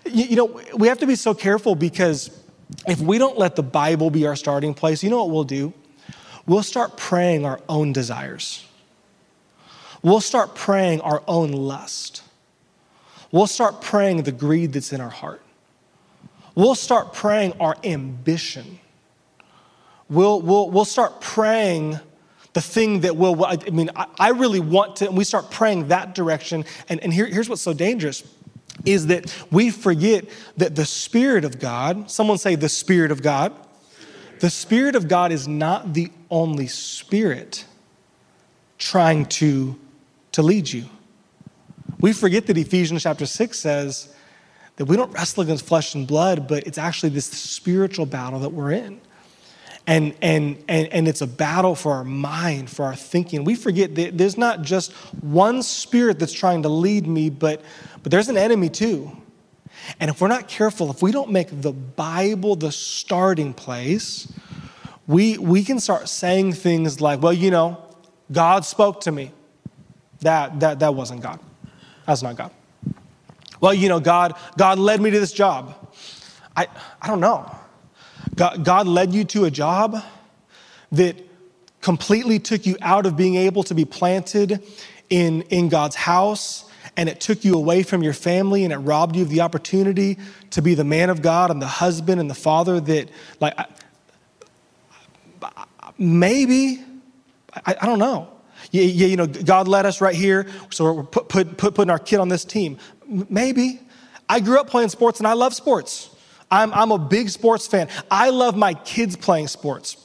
[0.05, 2.31] You, you know, we have to be so careful because
[2.87, 5.73] if we don't let the Bible be our starting place, you know what we'll do?
[6.51, 8.67] We'll start praying our own desires.
[10.03, 12.25] We'll start praying our own lust.
[13.31, 15.43] We'll start praying the greed that's in our heart.
[16.57, 18.81] We'll start praying our ambition.
[20.09, 22.01] We'll, we'll, we'll start praying
[22.53, 25.87] the thing that will, I mean, I, I really want to, and we start praying
[25.89, 26.65] that direction.
[26.89, 28.25] And, and here, here's what's so dangerous
[28.85, 30.25] is that we forget
[30.57, 33.55] that the Spirit of God, someone say the Spirit of God,
[34.41, 37.65] the Spirit of God is not the only Spirit
[38.79, 39.79] trying to,
[40.33, 40.87] to lead you.
[42.01, 44.15] We forget that Ephesians chapter 6 says
[44.77, 48.49] that we don't wrestle against flesh and blood, but it's actually this spiritual battle that
[48.49, 49.01] we're in.
[49.87, 53.45] And, and, and, and it's a battle for our mind, for our thinking.
[53.45, 57.61] We forget that there's not just one spirit that's trying to lead me, but,
[58.03, 59.11] but there's an enemy too.
[59.99, 64.33] And if we're not careful, if we don't make the Bible the starting place,
[65.07, 67.83] we, we can start saying things like, well, you know,
[68.31, 69.33] God spoke to me.
[70.21, 71.41] That, that, that wasn't God.
[72.07, 72.53] That's not God.
[73.61, 75.75] Well, you know, God, God led me to this job.
[76.57, 76.67] I,
[77.01, 77.51] I don't know.
[78.35, 80.03] God, God led you to a job
[80.93, 81.17] that
[81.81, 84.63] completely took you out of being able to be planted
[85.09, 89.17] in, in God's house and it took you away from your family and it robbed
[89.17, 90.19] you of the opportunity
[90.51, 93.09] to be the man of God and the husband and the father that,
[93.41, 93.57] like,
[95.99, 96.83] maybe,
[97.67, 98.29] I, I don't know.
[98.71, 101.91] Yeah, yeah, you know, God led us right here, so we're put, put, put, putting
[101.91, 102.79] our kid on this team.
[103.07, 103.81] Maybe.
[104.29, 106.15] I grew up playing sports and I love sports.
[106.51, 107.89] I'm, I'm a big sports fan.
[108.11, 109.97] I love my kids playing sports.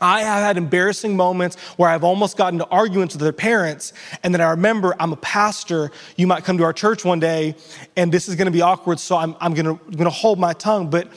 [0.00, 3.92] I have had embarrassing moments where I've almost gotten into arguments with their parents.
[4.22, 5.92] And then I remember I'm a pastor.
[6.16, 7.54] You might come to our church one day
[7.96, 8.98] and this is going to be awkward.
[8.98, 10.90] So I'm, I'm going to hold my tongue.
[10.90, 11.08] But,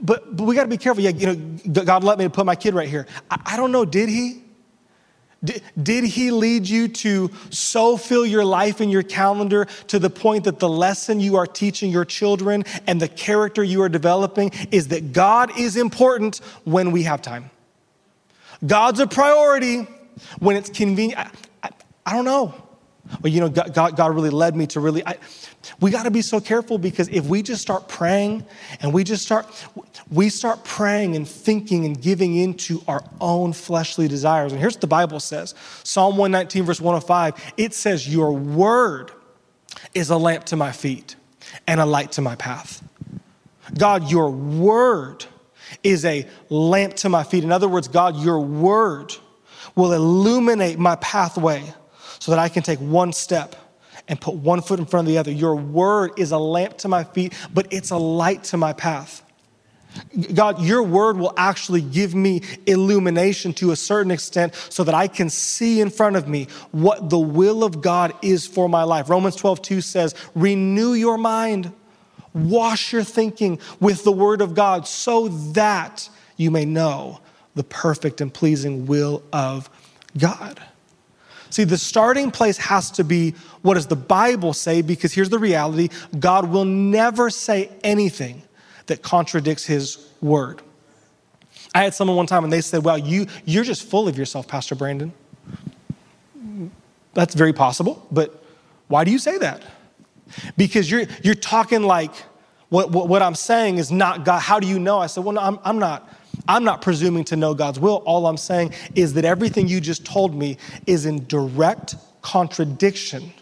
[0.00, 1.02] but, but we got to be careful.
[1.02, 3.06] Yeah, you know, God let me put my kid right here.
[3.30, 4.42] I, I don't know, did he?
[5.80, 10.44] Did he lead you to so fill your life and your calendar to the point
[10.44, 14.88] that the lesson you are teaching your children and the character you are developing is
[14.88, 17.50] that God is important when we have time?
[18.66, 19.86] God's a priority
[20.38, 21.20] when it's convenient.
[21.20, 21.30] I,
[21.62, 21.70] I,
[22.06, 22.54] I don't know.
[23.22, 25.16] Well, you know, God, God really led me to really, I,
[25.80, 28.44] we got to be so careful because if we just start praying
[28.80, 29.46] and we just start,
[30.10, 34.52] we start praying and thinking and giving into our own fleshly desires.
[34.52, 35.54] And here's what the Bible says
[35.84, 39.12] Psalm 119, verse 105 it says, Your word
[39.94, 41.14] is a lamp to my feet
[41.66, 42.82] and a light to my path.
[43.76, 45.26] God, your word
[45.82, 47.44] is a lamp to my feet.
[47.44, 49.14] In other words, God, your word
[49.74, 51.62] will illuminate my pathway
[52.18, 53.56] so that I can take one step
[54.08, 55.30] and put one foot in front of the other.
[55.30, 59.22] Your word is a lamp to my feet, but it's a light to my path.
[60.34, 65.08] God, your word will actually give me illumination to a certain extent so that I
[65.08, 69.08] can see in front of me what the will of God is for my life.
[69.08, 71.72] Romans 12, 2 says, Renew your mind,
[72.36, 77.20] wash your thinking with the word of God so that you may know
[77.54, 79.70] the perfect and pleasing will of
[80.18, 80.60] God.
[81.50, 84.82] See, the starting place has to be what does the Bible say?
[84.82, 88.42] Because here's the reality God will never say anything
[88.86, 90.60] that contradicts his word.
[91.74, 94.46] I had someone one time and they said, Well, you, you're just full of yourself,
[94.46, 95.12] Pastor Brandon.
[97.14, 98.44] That's very possible, but
[98.88, 99.62] why do you say that?
[100.56, 102.12] Because you're, you're talking like
[102.68, 104.40] what, what, what I'm saying is not God.
[104.40, 104.98] How do you know?
[104.98, 106.12] I said, Well, no, I'm, I'm not.
[106.48, 108.02] I'm not presuming to know God's will.
[108.04, 113.32] All I'm saying is that everything you just told me is in direct contradiction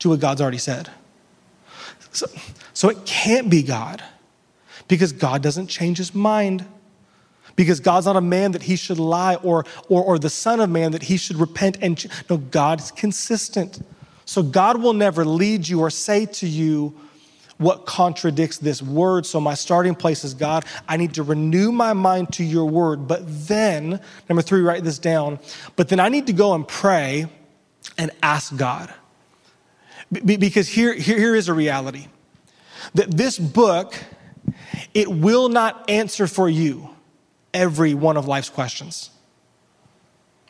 [0.00, 0.90] to what God's already said.
[2.12, 2.26] So,
[2.74, 4.02] so it can't be God
[4.88, 6.64] because God doesn't change his mind.
[7.56, 10.70] Because God's not a man that he should lie or, or, or the son of
[10.70, 13.80] man that he should repent and no, God's consistent.
[14.28, 16.94] So God will never lead you or say to you,
[17.56, 19.24] what contradicts this word.
[19.24, 23.08] So my starting place is God, I need to renew my mind to your word.
[23.08, 25.38] But then, number three, write this down.
[25.76, 27.26] But then I need to go and pray
[27.96, 28.92] and ask God.
[30.10, 32.08] because here, here, here is a reality
[32.92, 33.94] that this book,
[34.92, 36.90] it will not answer for you
[37.54, 39.08] every one of life's questions.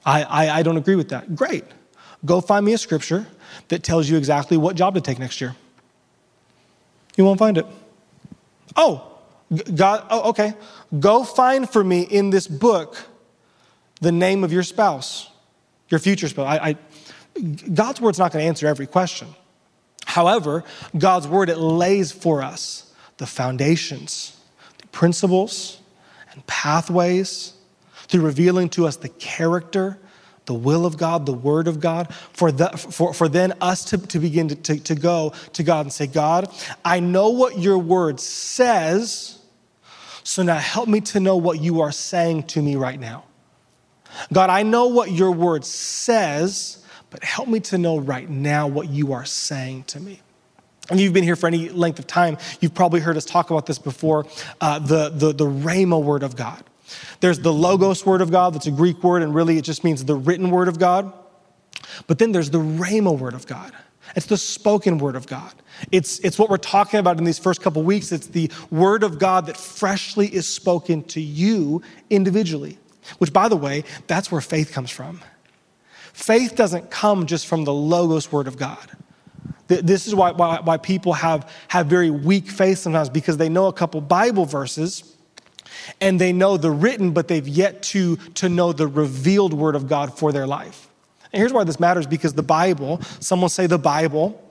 [0.05, 1.37] I, I, I don't agree with that.
[1.37, 1.65] Great.
[2.25, 3.29] Go find me a scripture
[3.69, 5.55] that tells you exactly what job to take next year.
[7.17, 7.67] You won't find it.
[8.77, 9.19] Oh,
[9.75, 10.55] God, oh, okay.
[10.99, 12.97] Go find for me in this book
[14.01, 15.31] the name of your spouse,
[15.89, 16.47] your future spouse.
[16.47, 16.77] I, I,
[17.75, 19.29] God's word's not going to answer every question.
[20.05, 20.65] However,
[20.97, 24.39] God's word, it lays for us the foundations,
[24.79, 25.81] the principles,
[26.33, 27.55] and pathways
[28.07, 29.99] through revealing to us the character
[30.49, 33.99] the will of God, the word of God, for, the, for, for then us to,
[33.99, 36.51] to begin to, to, to go to God and say, God,
[36.83, 39.39] I know what your word says,
[40.25, 43.25] so now help me to know what you are saying to me right now.
[44.33, 48.89] God, I know what your word says, but help me to know right now what
[48.89, 50.23] you are saying to me.
[50.91, 53.67] And you've been here for any length of time, you've probably heard us talk about
[53.67, 54.27] this before
[54.63, 56.65] uh, the, the, the Rhema word of God.
[57.21, 60.05] There's the Logos word of God, that's a Greek word, and really it just means
[60.05, 61.13] the written word of God.
[62.07, 63.73] But then there's the Rhema word of God.
[64.17, 65.53] It's the spoken word of God.
[65.93, 68.11] It's, it's what we're talking about in these first couple weeks.
[68.11, 72.79] It's the word of God that freshly is spoken to you individually,
[73.19, 75.21] which, by the way, that's where faith comes from.
[76.13, 78.91] Faith doesn't come just from the Logos word of God.
[79.69, 83.67] This is why, why, why people have, have very weak faith sometimes because they know
[83.67, 85.15] a couple Bible verses
[86.01, 89.89] and they know the written, but they've yet to, to know the revealed word of
[89.89, 90.89] God for their life.
[91.33, 94.43] And here's why this matters because the Bible, someone say the Bible,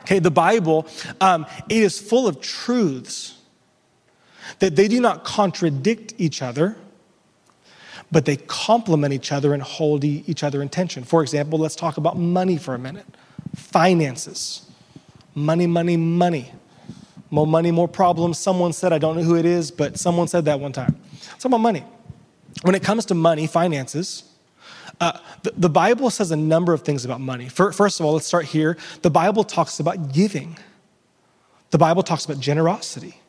[0.00, 0.86] okay, the Bible,
[1.20, 3.38] um, it is full of truths
[4.58, 6.76] that they do not contradict each other,
[8.10, 11.04] but they complement each other and hold each other in tension.
[11.04, 13.06] For example, let's talk about money for a minute
[13.54, 14.70] finances.
[15.34, 16.52] Money, money, money.
[17.30, 18.38] More money, more problems.
[18.38, 20.96] Someone said, I don't know who it is, but someone said that one time.
[21.34, 21.84] It's about money.
[22.62, 24.24] When it comes to money, finances,
[25.00, 27.48] uh, the, the, Bible says a number of things about money.
[27.48, 28.78] First of all, let's start here.
[29.02, 30.56] The Bible talks about giving,
[31.70, 33.20] the Bible talks about generosity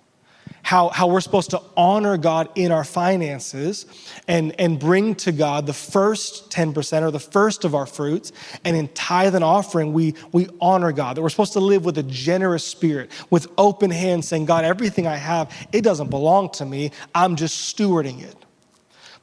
[0.63, 3.85] how, how we're supposed to honor God in our finances
[4.27, 8.31] and, and bring to God the first 10% or the first of our fruits.
[8.65, 11.15] And in tithe and offering, we, we honor God.
[11.15, 15.07] That we're supposed to live with a generous spirit, with open hands, saying, God, everything
[15.07, 16.91] I have, it doesn't belong to me.
[17.15, 18.35] I'm just stewarding it.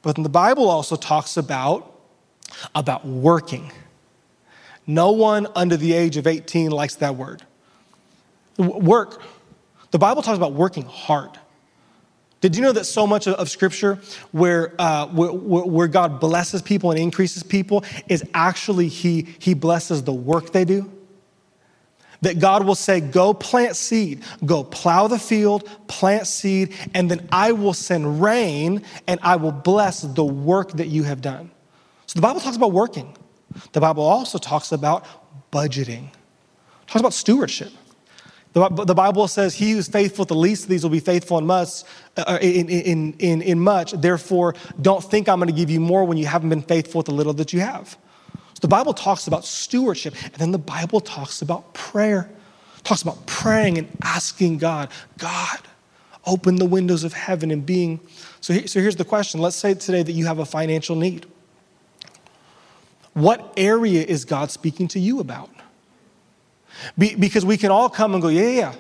[0.03, 1.91] But the Bible also talks about
[2.75, 3.73] about working.
[4.87, 7.43] No one under the age of 18 likes that word.
[8.59, 9.23] Work.
[9.95, 11.31] The Bible talks about working hard.
[12.41, 14.01] Did you know that so much of, Scripture,
[14.33, 20.03] where, uh, where, where God blesses people and increases people, is actually he, he blesses
[20.03, 20.91] the work they do?
[22.23, 27.29] That God will say, Go plant seed, go plow the field, plant seed, and then
[27.31, 31.53] I will send rain and I will bless the work that you have done.
[32.07, 33.17] So the Bible talks about working.
[33.71, 35.07] The Bible also talks about
[35.53, 37.71] budgeting, it talks about stewardship.
[38.55, 41.83] The, Bible says, He who's faithful the least of these will be faithful in much,
[42.17, 43.93] uh, in, in, in, in much.
[43.93, 47.07] Therefore, don't think I'm going to give you more when you haven't been faithful with
[47.07, 47.97] the little that you have.
[48.33, 52.31] So the Bible talks about stewardship, and then the Bible talks about prayer.
[52.79, 54.89] It talks about praying and asking God,
[55.19, 55.59] God,
[56.25, 57.99] open the windows of heaven and being.
[58.41, 59.41] So, so here's the question.
[59.41, 61.27] Let's say today that you have a financial need.
[63.15, 65.51] What area is God speaking to you about?
[66.99, 68.75] Be, because we can all come and go, yeah, yeah,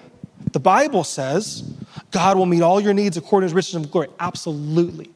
[0.52, 1.62] the Bible says
[2.10, 4.08] God will meet all your needs according to his riches and glory.
[4.20, 5.10] Absolutely.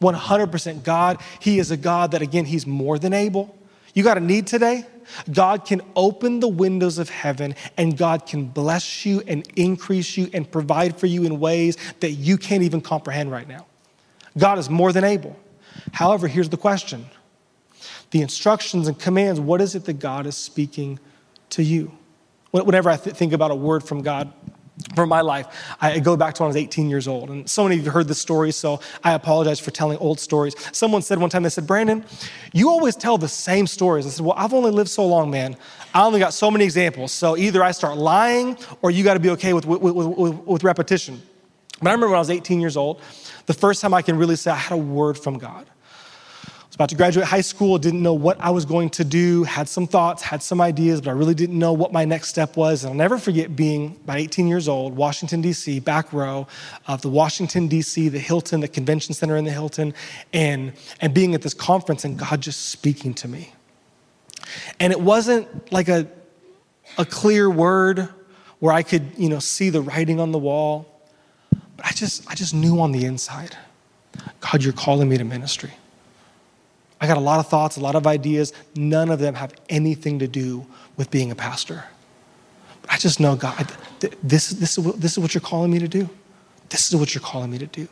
[0.00, 3.56] 100% God, He is a God that, again, He's more than able.
[3.94, 4.84] You got a need today?
[5.32, 10.28] God can open the windows of heaven and God can bless you and increase you
[10.32, 13.66] and provide for you in ways that you can't even comprehend right now.
[14.36, 15.38] God is more than able.
[15.92, 17.06] However, here's the question
[18.10, 20.98] the instructions and commands what is it that God is speaking
[21.50, 21.92] to you?
[22.64, 24.32] Whenever I th- think about a word from God
[24.94, 25.46] for my life,
[25.80, 27.30] I go back to when I was 18 years old.
[27.30, 30.54] And so many of you heard this story, so I apologize for telling old stories.
[30.72, 32.04] Someone said one time, they said, Brandon,
[32.52, 34.06] you always tell the same stories.
[34.06, 35.56] I said, Well, I've only lived so long, man.
[35.94, 37.12] I only got so many examples.
[37.12, 40.64] So either I start lying or you got to be okay with, with, with, with
[40.64, 41.22] repetition.
[41.80, 43.00] But I remember when I was 18 years old,
[43.46, 45.66] the first time I can really say I had a word from God
[46.76, 49.86] about to graduate high school, didn't know what I was going to do, had some
[49.86, 52.84] thoughts, had some ideas, but I really didn't know what my next step was.
[52.84, 56.46] And I'll never forget being about 18 years old, Washington, D.C., back row
[56.86, 59.94] of the Washington, D.C., the Hilton, the convention center in the Hilton,
[60.34, 63.54] and, and being at this conference and God just speaking to me.
[64.78, 66.06] And it wasn't like a,
[66.98, 68.06] a clear word
[68.58, 71.02] where I could, you know, see the writing on the wall,
[71.50, 73.56] but I just, I just knew on the inside,
[74.40, 75.72] God, you're calling me to ministry.
[77.00, 78.52] I got a lot of thoughts, a lot of ideas.
[78.74, 80.66] None of them have anything to do
[80.96, 81.84] with being a pastor.
[82.82, 83.70] But I just know, God,
[84.22, 86.08] this, this, is what, this is what you're calling me to do.
[86.68, 87.88] This is what you're calling me to do.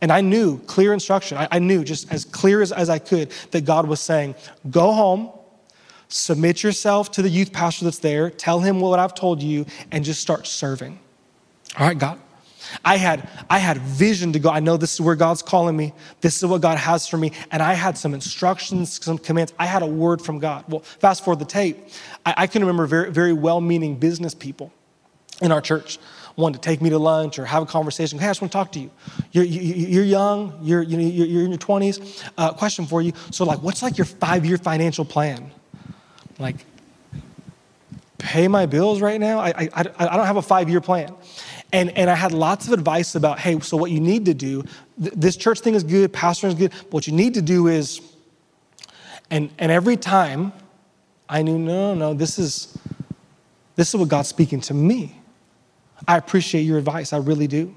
[0.00, 3.30] And I knew, clear instruction, I, I knew just as clear as, as I could
[3.50, 4.34] that God was saying,
[4.70, 5.30] go home,
[6.08, 10.04] submit yourself to the youth pastor that's there, tell him what I've told you, and
[10.04, 10.98] just start serving.
[11.78, 12.18] All right, God,
[12.84, 14.50] I had, I had vision to go.
[14.50, 15.92] I know this is where God's calling me.
[16.20, 17.32] This is what God has for me.
[17.50, 19.52] And I had some instructions, some commands.
[19.58, 20.64] I had a word from God.
[20.68, 21.78] Well, fast forward the tape.
[22.24, 24.72] I, I can remember very, very well meaning business people
[25.40, 25.98] in our church
[26.36, 28.18] wanted to take me to lunch or have a conversation.
[28.18, 28.90] Hey, I just want to talk to you.
[29.32, 32.30] You're, you, are young, you're, you know, you're in your 20s.
[32.36, 33.12] Uh, question for you.
[33.30, 35.50] So, like, what's like your five year financial plan?
[36.38, 36.64] Like,
[38.18, 39.40] pay my bills right now?
[39.40, 41.14] I, I, I don't have a five year plan.
[41.72, 44.64] And, and I had lots of advice about, hey, so what you need to do,
[45.00, 47.68] th- this church thing is good, pastor is good, but what you need to do
[47.68, 48.00] is,
[49.30, 50.52] and, and every time
[51.28, 52.76] I knew, no, no, this is,
[53.76, 55.16] this is what God's speaking to me.
[56.08, 57.76] I appreciate your advice, I really do.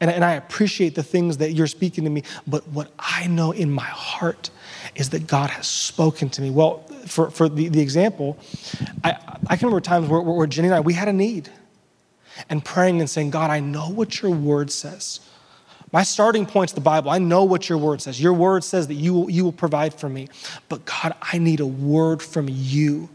[0.00, 3.52] And, and I appreciate the things that you're speaking to me, but what I know
[3.52, 4.50] in my heart
[4.94, 6.50] is that God has spoken to me.
[6.50, 8.38] Well, for, for the, the example,
[9.04, 9.10] I,
[9.46, 11.50] I can remember times where, where Jenny and I, we had a need
[12.48, 15.20] and praying and saying, God, I know what your word says.
[15.92, 17.10] My starting point's the Bible.
[17.10, 18.20] I know what your word says.
[18.20, 20.28] Your word says that you will, you will provide for me.
[20.68, 23.08] But God, I need a word from you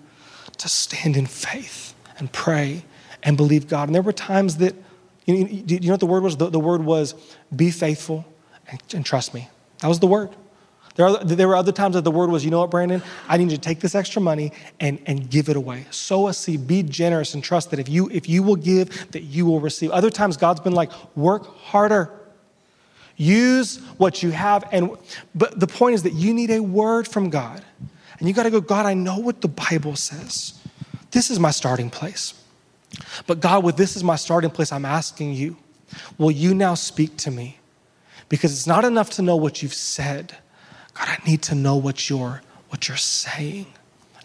[0.58, 2.84] to stand in faith and pray
[3.24, 3.88] and believe God.
[3.90, 4.76] And there were times that,
[5.26, 6.38] you know, you know what the word was?
[6.38, 7.14] The, the word was,
[7.56, 8.26] be faithful
[8.68, 9.50] and, and trust me.
[9.80, 10.30] That was the word.
[10.96, 13.02] There, are, there were other times that the word was, you know what, Brandon?
[13.30, 15.86] I need you to take this extra money and, and give it away.
[15.90, 19.24] Sow a seed, be generous, and trust that if you, if you will give, that
[19.24, 19.92] you will receive.
[19.92, 22.12] Other times, God's been like, work harder.
[23.16, 24.68] Use what you have.
[24.72, 24.98] And
[25.36, 27.64] but the point is that you need a word from God.
[28.20, 30.60] And you got to go, God, I know what the Bible says.
[31.12, 32.34] This is my starting place.
[33.28, 35.58] But God, with this is my starting place, I'm asking you,
[36.18, 37.60] will you now speak to me?
[38.30, 40.38] Because it's not enough to know what you've said.
[40.94, 43.68] God, I need to know what you're, what you're saying.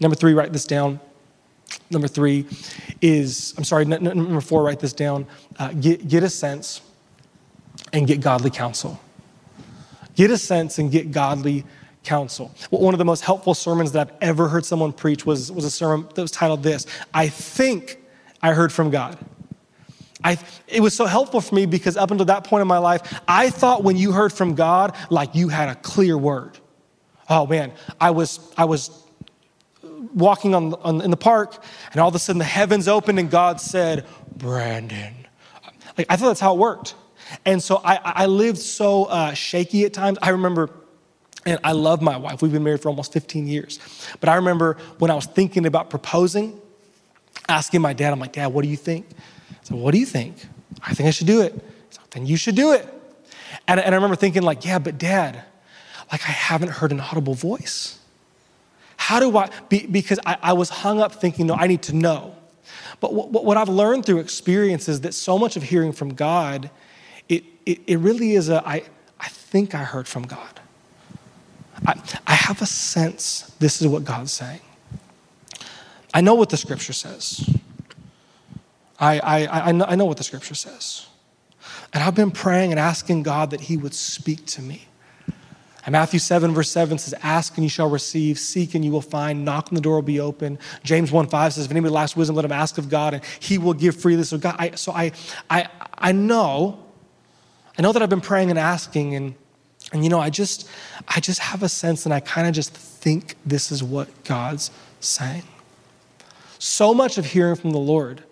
[0.01, 1.01] Number three, write this down.
[1.91, 2.47] Number three
[3.01, 5.27] is, I'm sorry, number four, write this down.
[5.59, 6.81] Uh, get, get a sense
[7.93, 9.01] and get godly counsel.
[10.15, 11.65] Get a sense and get godly
[12.03, 12.55] counsel.
[12.71, 15.71] One of the most helpful sermons that I've ever heard someone preach was, was a
[15.71, 17.99] sermon that was titled This I think
[18.43, 19.19] I heard from God.
[20.27, 23.21] I, it was so helpful for me because up until that point in my life,
[23.29, 26.59] I thought when you heard from God, like you had a clear word.
[27.31, 28.91] Oh man, I was, I was
[30.13, 31.63] walking on, on, in the park,
[31.93, 34.05] and all of a sudden the heavens opened, and God said,
[34.37, 35.15] Brandon.
[35.97, 36.97] Like, I thought that's how it worked.
[37.45, 40.19] And so I, I lived so uh, shaky at times.
[40.23, 40.71] I remember,
[41.45, 42.43] and I love my wife.
[42.43, 43.79] We've been married for almost 15 years.
[44.19, 46.61] But I remember when I was thinking about proposing,
[47.49, 49.07] asking my dad, I'm like, Dad, what do you think?
[49.67, 50.47] Said, What do you think?
[50.81, 51.53] I think I should do it.
[51.91, 52.87] Said, then you should do it.
[53.67, 55.43] And, and I remember thinking, like, yeah, but dad,
[56.13, 57.99] like I haven't heard an audible voice.
[58.97, 61.97] How do I, be, because I, I, was hung up thinking, no, I need to
[61.97, 62.37] know.
[63.01, 66.71] But what, what I've learned through experience is that so much of hearing from God,
[67.29, 68.85] it, it, it really is a, I,
[69.19, 70.61] I think I heard from God.
[71.85, 74.61] I, I have a sense this is what God's saying.
[76.15, 77.51] I know what the scripture says.
[78.99, 81.07] I, I, I, know, I know what the scripture says.
[81.93, 84.87] And I've been praying and asking God that He would speak to me.
[85.87, 89.01] And Matthew 7, verse 7 says, Ask and you shall receive, seek and you will
[89.01, 90.59] find, knock and the door will be open.
[90.83, 93.57] James 1 5 says, If anybody lacks wisdom, let him ask of God, and he
[93.57, 94.25] will give freely.
[94.25, 95.13] So, God, I, so I,
[95.49, 96.85] I, I know,
[97.79, 99.35] I know that I've been praying and asking, and,
[99.93, 100.69] and you know, I just,
[101.07, 104.73] I just have a sense, and I kind of just think this is what God's
[104.99, 105.45] saying.
[106.59, 108.25] So much of hearing from the Lord,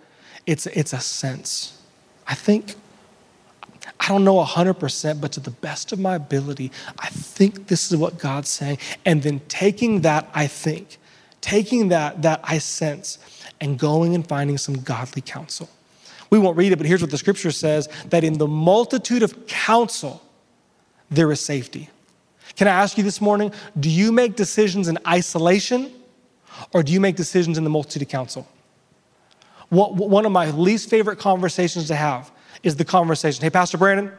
[0.47, 1.81] it's, it's a sense.
[2.27, 2.75] I think
[4.01, 7.97] I don't know 100%, but to the best of my ability, I think this is
[7.97, 8.79] what God's saying.
[9.07, 10.99] And then taking that, I think,
[11.41, 13.19] taking that, that I sense,
[13.61, 15.71] and going and finding some godly counsel.
[16.29, 19.47] We won't read it, but here's what the scripture says that in the multitude of
[19.47, 20.23] counsel,
[21.11, 21.89] there is safety.
[22.57, 25.93] Can I ask you this morning do you make decisions in isolation
[26.73, 28.47] or do you make decisions in the multitude of counsel?
[29.75, 32.31] One of my least favorite conversations to have
[32.63, 33.43] is the conversation.
[33.43, 34.13] Hey, Pastor Brandon,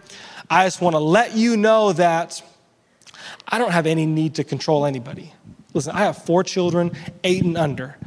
[0.50, 2.42] I just want to let you know that
[3.48, 5.34] I don't have any need to control anybody.
[5.74, 6.92] Listen, I have four children,
[7.24, 7.98] eight and under.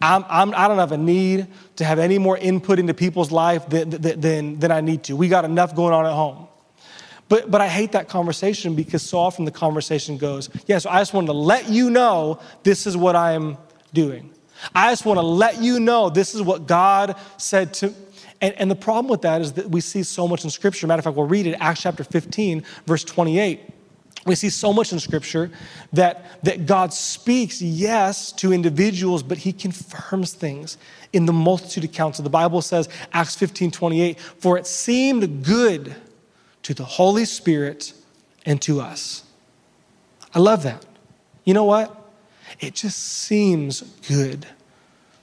[0.00, 3.32] I'm, I'm, I do not have a need to have any more input into people's
[3.32, 5.16] life than, than, than I need to.
[5.16, 6.46] We got enough going on at home.
[7.28, 11.00] But, but I hate that conversation because so often the conversation goes, yeah, so I
[11.00, 13.58] just wanted to let you know this is what I'm
[13.92, 14.30] doing.
[14.74, 17.94] I just want to let you know this is what God said to,
[18.40, 20.86] and, and the problem with that is that we see so much in Scripture.
[20.86, 23.60] Matter of fact, we'll read it, Acts chapter 15, verse 28.
[24.26, 25.50] We see so much in Scripture
[25.92, 30.76] that, that God speaks, yes, to individuals, but He confirms things
[31.12, 32.22] in the multitude of counsel.
[32.22, 35.94] The Bible says, Acts 15, 28, for it seemed good
[36.62, 37.92] to the Holy Spirit
[38.44, 39.24] and to us.
[40.34, 40.84] I love that.
[41.44, 41.97] You know what?
[42.60, 44.46] It just seems good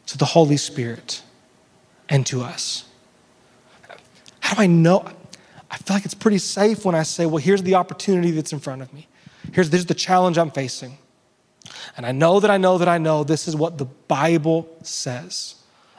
[0.07, 1.21] to the Holy Spirit
[2.07, 2.86] and to us.
[4.39, 5.05] How do I know?
[5.69, 8.59] I feel like it's pretty safe when I say, well, here's the opportunity that's in
[8.59, 9.07] front of me.
[9.51, 10.97] Here's, the challenge I'm facing.
[11.97, 15.55] And I know that I know that I know this is what the Bible says.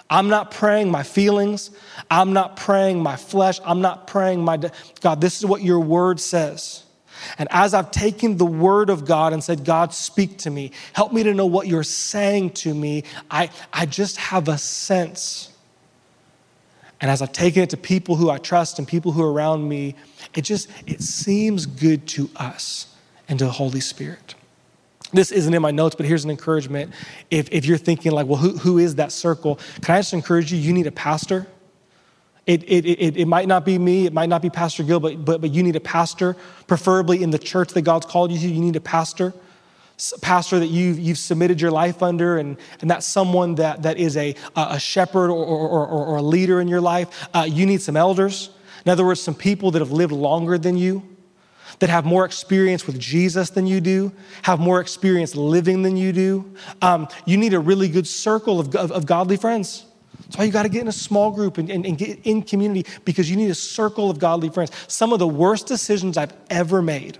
[0.09, 1.71] I'm not praying my feelings.
[2.11, 3.61] I'm not praying my flesh.
[3.65, 6.85] I'm not praying my, de- God, this is what your word says.
[7.39, 11.13] And as I've taken the word of God and said, God, speak to me, help
[11.13, 15.53] me to know what you're saying to me, I, I just have a sense
[17.01, 19.69] and as I've taken it to people who I trust and people who are around
[19.69, 19.95] me,
[20.35, 22.95] it just it seems good to us
[23.29, 24.35] and to the Holy Spirit.
[25.13, 26.93] This isn't in my notes, but here's an encouragement.
[27.31, 29.61] If, if you're thinking like, well, who, who is that circle?
[29.83, 30.59] Can I just encourage you?
[30.59, 31.47] You need a pastor.
[32.47, 35.25] It, it, it, it might not be me, it might not be Pastor Gil, but,
[35.25, 36.37] but, but you need a pastor,
[36.69, 38.47] preferably in the church that God's called you to.
[38.47, 39.35] You need a pastor
[40.21, 44.17] pastor that you've, you've submitted your life under, and, and that's someone that, that is
[44.17, 47.29] a, a shepherd or, or, or, or a leader in your life.
[47.35, 48.51] Uh, you need some elders.
[48.85, 51.03] In other words, some people that have lived longer than you,
[51.79, 56.13] that have more experience with Jesus than you do, have more experience living than you
[56.13, 56.55] do.
[56.83, 59.85] Um, you need a really good circle of, of, of godly friends.
[60.23, 62.43] That's why you got to get in a small group and, and, and, get in
[62.43, 64.71] community because you need a circle of godly friends.
[64.89, 67.19] Some of the worst decisions I've ever made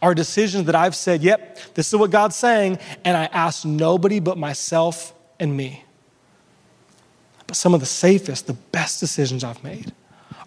[0.00, 4.20] are decisions that I've said, yep, this is what God's saying, and I ask nobody
[4.20, 5.84] but myself and me.
[7.46, 9.92] But some of the safest, the best decisions I've made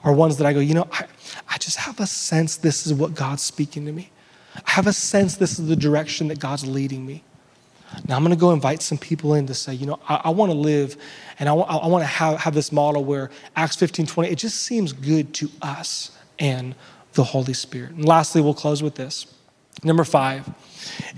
[0.04, 1.06] are ones that I go, you know, I,
[1.50, 4.12] I just have a sense this is what God's speaking to me.
[4.56, 7.24] I have a sense this is the direction that God's leading me.
[8.08, 10.30] Now I'm going to go invite some people in to say, you know, I, I
[10.30, 10.98] want to live
[11.40, 14.62] and I, I want to have, have this model where Acts 15, 20, it just
[14.64, 16.76] seems good to us and
[17.14, 17.92] the Holy Spirit.
[17.92, 19.26] And lastly, we'll close with this.
[19.84, 20.50] Number five,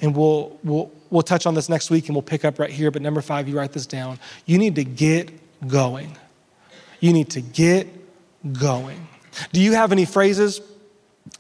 [0.02, 2.92] and we'll, we'll, we'll touch on this next week and we'll pick up right here.
[2.92, 4.20] But number five, you write this down.
[4.46, 5.32] You need to get
[5.68, 6.18] going.
[7.00, 7.88] You need to get
[8.54, 9.08] going.
[9.52, 10.62] Do you have any phrases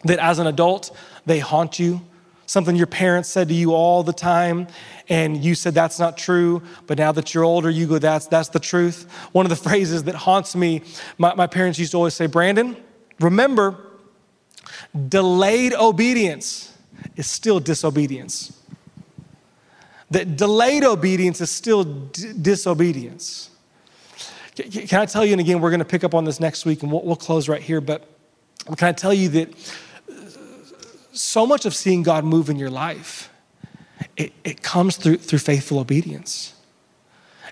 [0.06, 2.02] that as an adult, they haunt you?
[2.46, 4.68] Something your parents said to you all the time,
[5.10, 8.50] and you said that's not true, but now that you're older, you go, that's, that's
[8.50, 9.10] the truth.
[9.32, 10.82] One of the phrases that haunts me,
[11.18, 12.78] my, my parents used to always say, Brandon,
[13.20, 13.78] remember,
[15.10, 16.76] delayed obedience
[17.16, 18.60] is still disobedience.
[20.12, 23.50] That delayed obedience is still d- disobedience.
[24.56, 26.84] Can I tell you, and again, we're going to pick up on this next week
[26.84, 28.08] and we'll, we'll close right here, but
[28.78, 29.54] can I tell you that
[31.12, 33.30] so much of seeing God move in your life,
[34.18, 36.54] it, it comes through, through faithful obedience.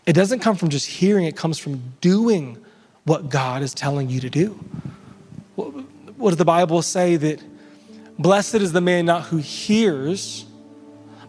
[0.06, 2.58] It doesn't come from just hearing, it comes from doing
[3.04, 4.60] what God is telling you to do.
[5.56, 5.68] What,
[6.18, 7.16] what does the Bible say?
[7.18, 7.42] That
[8.18, 10.46] blessed is the man not who hears,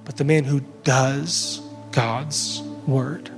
[0.05, 1.61] but the man who does
[1.93, 3.31] God's word.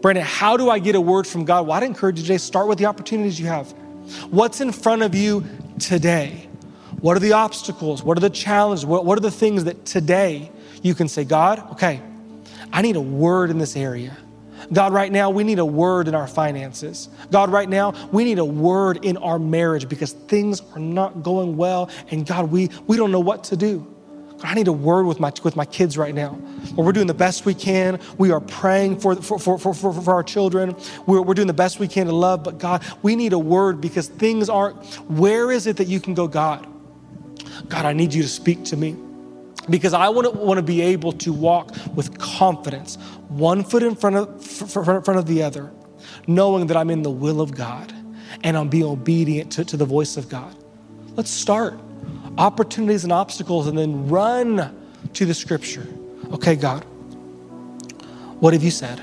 [0.00, 1.66] Brandon, how do I get a word from God?
[1.66, 3.70] Well, I'd encourage you today, start with the opportunities you have.
[4.30, 5.44] What's in front of you
[5.78, 6.48] today?
[7.00, 8.02] What are the obstacles?
[8.02, 8.84] What are the challenges?
[8.84, 10.50] What, what are the things that today
[10.82, 12.02] you can say, God, okay,
[12.72, 14.16] I need a word in this area.
[14.72, 17.08] God, right now, we need a word in our finances.
[17.30, 21.56] God, right now, we need a word in our marriage because things are not going
[21.56, 21.90] well.
[22.10, 23.86] And God, we, we don't know what to do.
[24.38, 26.38] God, I need a word with my, with my kids right now.
[26.74, 28.00] Well, we're doing the best we can.
[28.18, 30.76] We are praying for, for, for, for, for, our children.
[31.06, 32.42] We're, we're doing the best we can to love.
[32.42, 34.82] But God, we need a word because things aren't.
[35.10, 36.66] Where is it that you can go, God?
[37.68, 38.96] God, I need you to speak to me.
[39.70, 42.96] Because I want to, want to be able to walk with confidence,
[43.28, 45.72] one foot in front of, front of the other,
[46.26, 47.92] knowing that I'm in the will of God
[48.42, 50.54] and I'm being obedient to, to the voice of God.
[51.14, 51.78] Let's start
[52.38, 54.76] opportunities and obstacles and then run
[55.12, 55.86] to the scripture.
[56.32, 56.84] Okay, God,
[58.40, 59.02] what have you said?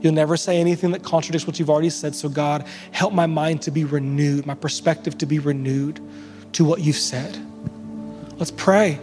[0.00, 2.14] You'll never say anything that contradicts what you've already said.
[2.14, 6.00] So, God, help my mind to be renewed, my perspective to be renewed
[6.52, 7.38] to what you've said.
[8.36, 8.98] Let's pray,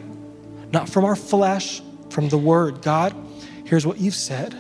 [0.74, 2.82] not from our flesh, from the word.
[2.82, 3.16] God,
[3.64, 4.54] here's what you've said.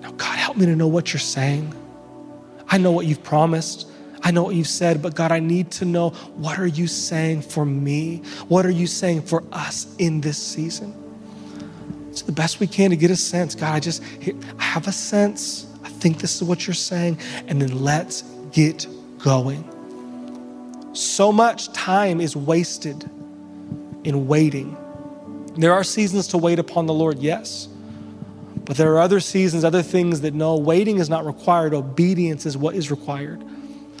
[0.00, 1.74] Now, God, help me to know what you're saying.
[2.68, 3.88] I know what you've promised.
[4.22, 7.42] I know what you've said, but God, I need to know what are you saying
[7.42, 8.22] for me?
[8.48, 10.94] What are you saying for us in this season?
[12.10, 13.54] It's the best we can to get a sense.
[13.54, 14.02] God, I just
[14.58, 15.66] I have a sense.
[15.82, 17.18] I think this is what you're saying.
[17.48, 18.22] And then let's
[18.52, 18.86] get
[19.18, 19.64] going.
[20.94, 23.10] So much time is wasted
[24.04, 24.76] in waiting.
[25.56, 27.68] There are seasons to wait upon the Lord, yes.
[28.64, 31.74] But there are other seasons, other things that no, waiting is not required.
[31.74, 33.44] Obedience is what is required.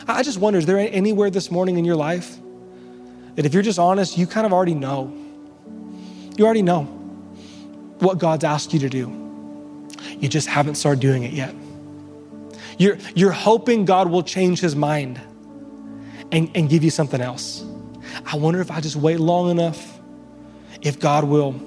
[0.08, 2.36] I just wonder is there anywhere this morning in your life
[3.36, 5.12] that if you're just honest, you kind of already know?
[6.36, 6.84] You already know
[7.98, 9.20] what God's asked you to do.
[10.18, 11.54] You just haven't started doing it yet.
[12.78, 15.20] You're, you're hoping God will change his mind
[16.32, 17.64] and, and give you something else.
[18.26, 19.93] I wonder if I just wait long enough,
[20.84, 21.60] if God will.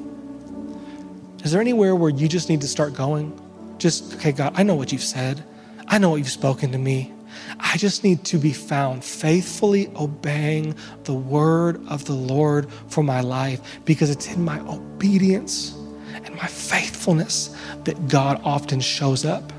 [1.44, 3.38] Is there anywhere where you just need to start going?
[3.80, 5.44] Just, okay, God, I know what you've said.
[5.88, 7.12] I know what you've spoken to me.
[7.60, 13.22] I just need to be found faithfully obeying the word of the Lord for my
[13.22, 15.76] life because it's in my obedience
[16.14, 19.52] and my faithfulness that God often shows up.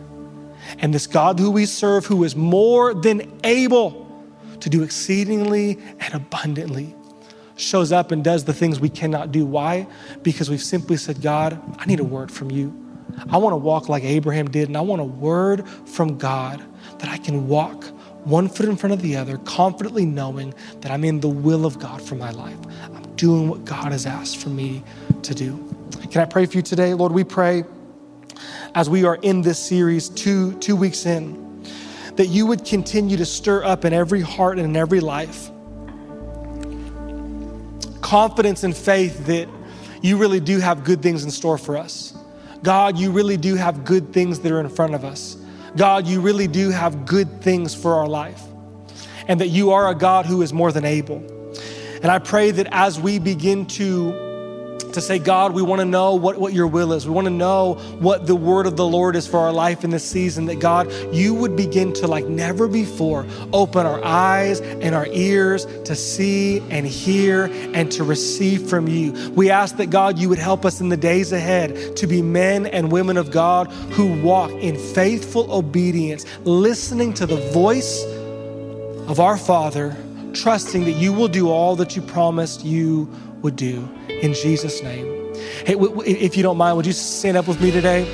[0.80, 4.06] And this God who we serve, who is more than able
[4.60, 6.94] to do exceedingly and abundantly,
[7.58, 9.44] shows up and does the things we cannot do.
[9.44, 9.86] Why?
[10.22, 12.72] Because we've simply said, God, I need a word from you.
[13.30, 16.62] I want to walk like Abraham did, and I want a word from God
[16.98, 17.84] that I can walk
[18.24, 21.78] one foot in front of the other, confidently knowing that I'm in the will of
[21.78, 22.58] God for my life.
[22.84, 24.84] I'm doing what God has asked for me
[25.22, 25.56] to do.
[26.10, 26.94] Can I pray for you today?
[26.94, 27.64] Lord, we pray
[28.74, 31.64] as we are in this series, two, two weeks in,
[32.14, 35.50] that you would continue to stir up in every heart and in every life
[38.08, 39.46] confidence and faith that
[40.00, 42.14] you really do have good things in store for us.
[42.62, 45.36] God, you really do have good things that are in front of us.
[45.76, 48.40] God, you really do have good things for our life,
[49.28, 51.16] and that you are a God who is more than able.
[52.02, 54.27] And I pray that as we begin to
[54.98, 57.06] to say, God, we want to know what, what your will is.
[57.06, 59.90] We want to know what the word of the Lord is for our life in
[59.90, 60.46] this season.
[60.46, 65.66] That God, you would begin to, like never before, open our eyes and our ears
[65.84, 67.44] to see and hear
[67.74, 69.30] and to receive from you.
[69.30, 72.66] We ask that, God, you would help us in the days ahead to be men
[72.66, 78.04] and women of God who walk in faithful obedience, listening to the voice
[79.08, 79.96] of our Father,
[80.34, 83.08] trusting that you will do all that you promised you
[83.42, 83.88] would do.
[84.08, 85.18] In Jesus' name,
[85.64, 88.06] Hey, if you don't mind, would you stand up with me today?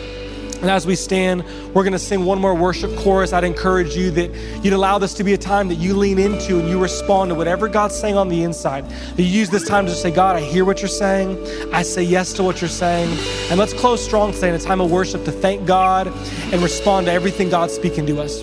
[0.61, 1.45] And as we stand,
[1.75, 3.35] we're going to sing one more worship chorus.
[3.35, 4.31] I'd encourage you that
[4.65, 7.35] you'd allow this to be a time that you lean into and you respond to
[7.35, 8.89] whatever God's saying on the inside.
[8.89, 11.39] That you use this time to say, God, I hear what you're saying.
[11.73, 13.11] I say yes to what you're saying.
[13.51, 17.07] And let's close strong today in a time of worship to thank God and respond
[17.07, 18.43] to everything God's speaking to us.